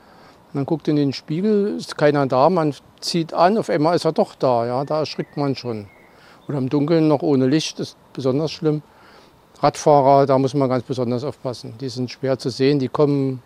Man 0.54 0.66
guckt 0.66 0.88
in 0.88 0.96
den 0.96 1.14
Spiegel, 1.14 1.78
ist 1.78 2.00
keiner 2.00 2.26
da, 2.26 2.50
man 2.50 2.74
zieht 3.00 3.34
an, 3.34 3.60
auf 3.60 3.70
einmal 3.70 3.96
ist 3.96 4.06
er 4.06 4.14
doch 4.14 4.34
da. 4.34 4.66
Ja. 4.66 4.86
Da 4.86 5.02
erschrickt 5.02 5.38
man 5.38 5.56
schon. 5.56 5.88
Oder 6.48 6.58
im 6.58 6.70
Dunkeln 6.70 7.08
noch 7.08 7.22
ohne 7.22 7.46
Licht, 7.46 7.80
ist 7.80 7.96
besonders 8.12 8.50
schlimm. 8.50 8.82
Radfahrer, 9.62 10.26
da 10.26 10.40
muss 10.40 10.56
man 10.56 10.68
ganz 10.68 10.84
besonders 10.84 11.24
aufpassen. 11.24 11.76
Die 11.80 11.90
sind 11.90 12.10
schwer 12.10 12.40
zu 12.40 12.50
sehen, 12.50 12.80
die 12.80 12.88
kommen 12.88 13.44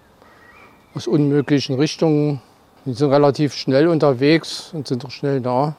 aus 0.95 1.07
unmöglichen 1.07 1.75
Richtungen. 1.75 2.41
Die 2.85 2.93
sind 2.93 3.11
relativ 3.11 3.53
schnell 3.53 3.87
unterwegs 3.87 4.71
und 4.73 4.87
sind 4.87 5.05
auch 5.05 5.11
schnell 5.11 5.41
da. 5.41 5.67
Ein 5.67 5.73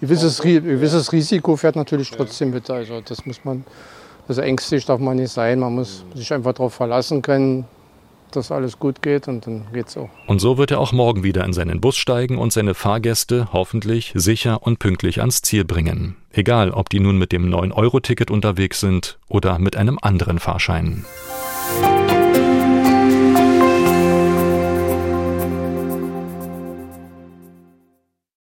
gewisses, 0.00 0.40
gewisses 0.40 1.12
Risiko 1.12 1.56
fährt 1.56 1.76
natürlich 1.76 2.10
trotzdem 2.10 2.50
mit. 2.50 2.68
Also 2.70 3.00
das 3.00 3.24
muss 3.26 3.44
man, 3.44 3.64
also 4.28 4.42
ängstlich 4.42 4.84
darf 4.84 5.00
man 5.00 5.16
nicht 5.16 5.32
sein. 5.32 5.58
Man 5.58 5.74
muss 5.74 6.04
sich 6.14 6.32
einfach 6.32 6.52
darauf 6.52 6.74
verlassen 6.74 7.22
können, 7.22 7.64
dass 8.30 8.52
alles 8.52 8.78
gut 8.78 9.00
geht 9.02 9.26
und 9.26 9.46
dann 9.46 9.66
geht's 9.72 9.96
auch. 9.96 10.10
Und 10.26 10.40
so 10.40 10.58
wird 10.58 10.70
er 10.70 10.80
auch 10.80 10.92
morgen 10.92 11.24
wieder 11.24 11.44
in 11.44 11.54
seinen 11.54 11.80
Bus 11.80 11.96
steigen 11.96 12.38
und 12.38 12.52
seine 12.52 12.74
Fahrgäste 12.74 13.48
hoffentlich 13.52 14.12
sicher 14.14 14.62
und 14.62 14.78
pünktlich 14.78 15.20
ans 15.20 15.42
Ziel 15.42 15.64
bringen. 15.64 16.16
Egal, 16.30 16.70
ob 16.70 16.90
die 16.90 17.00
nun 17.00 17.16
mit 17.18 17.32
dem 17.32 17.52
9-Euro-Ticket 17.52 18.30
unterwegs 18.30 18.80
sind 18.80 19.18
oder 19.28 19.58
mit 19.58 19.76
einem 19.76 19.98
anderen 20.00 20.38
Fahrschein. 20.38 21.04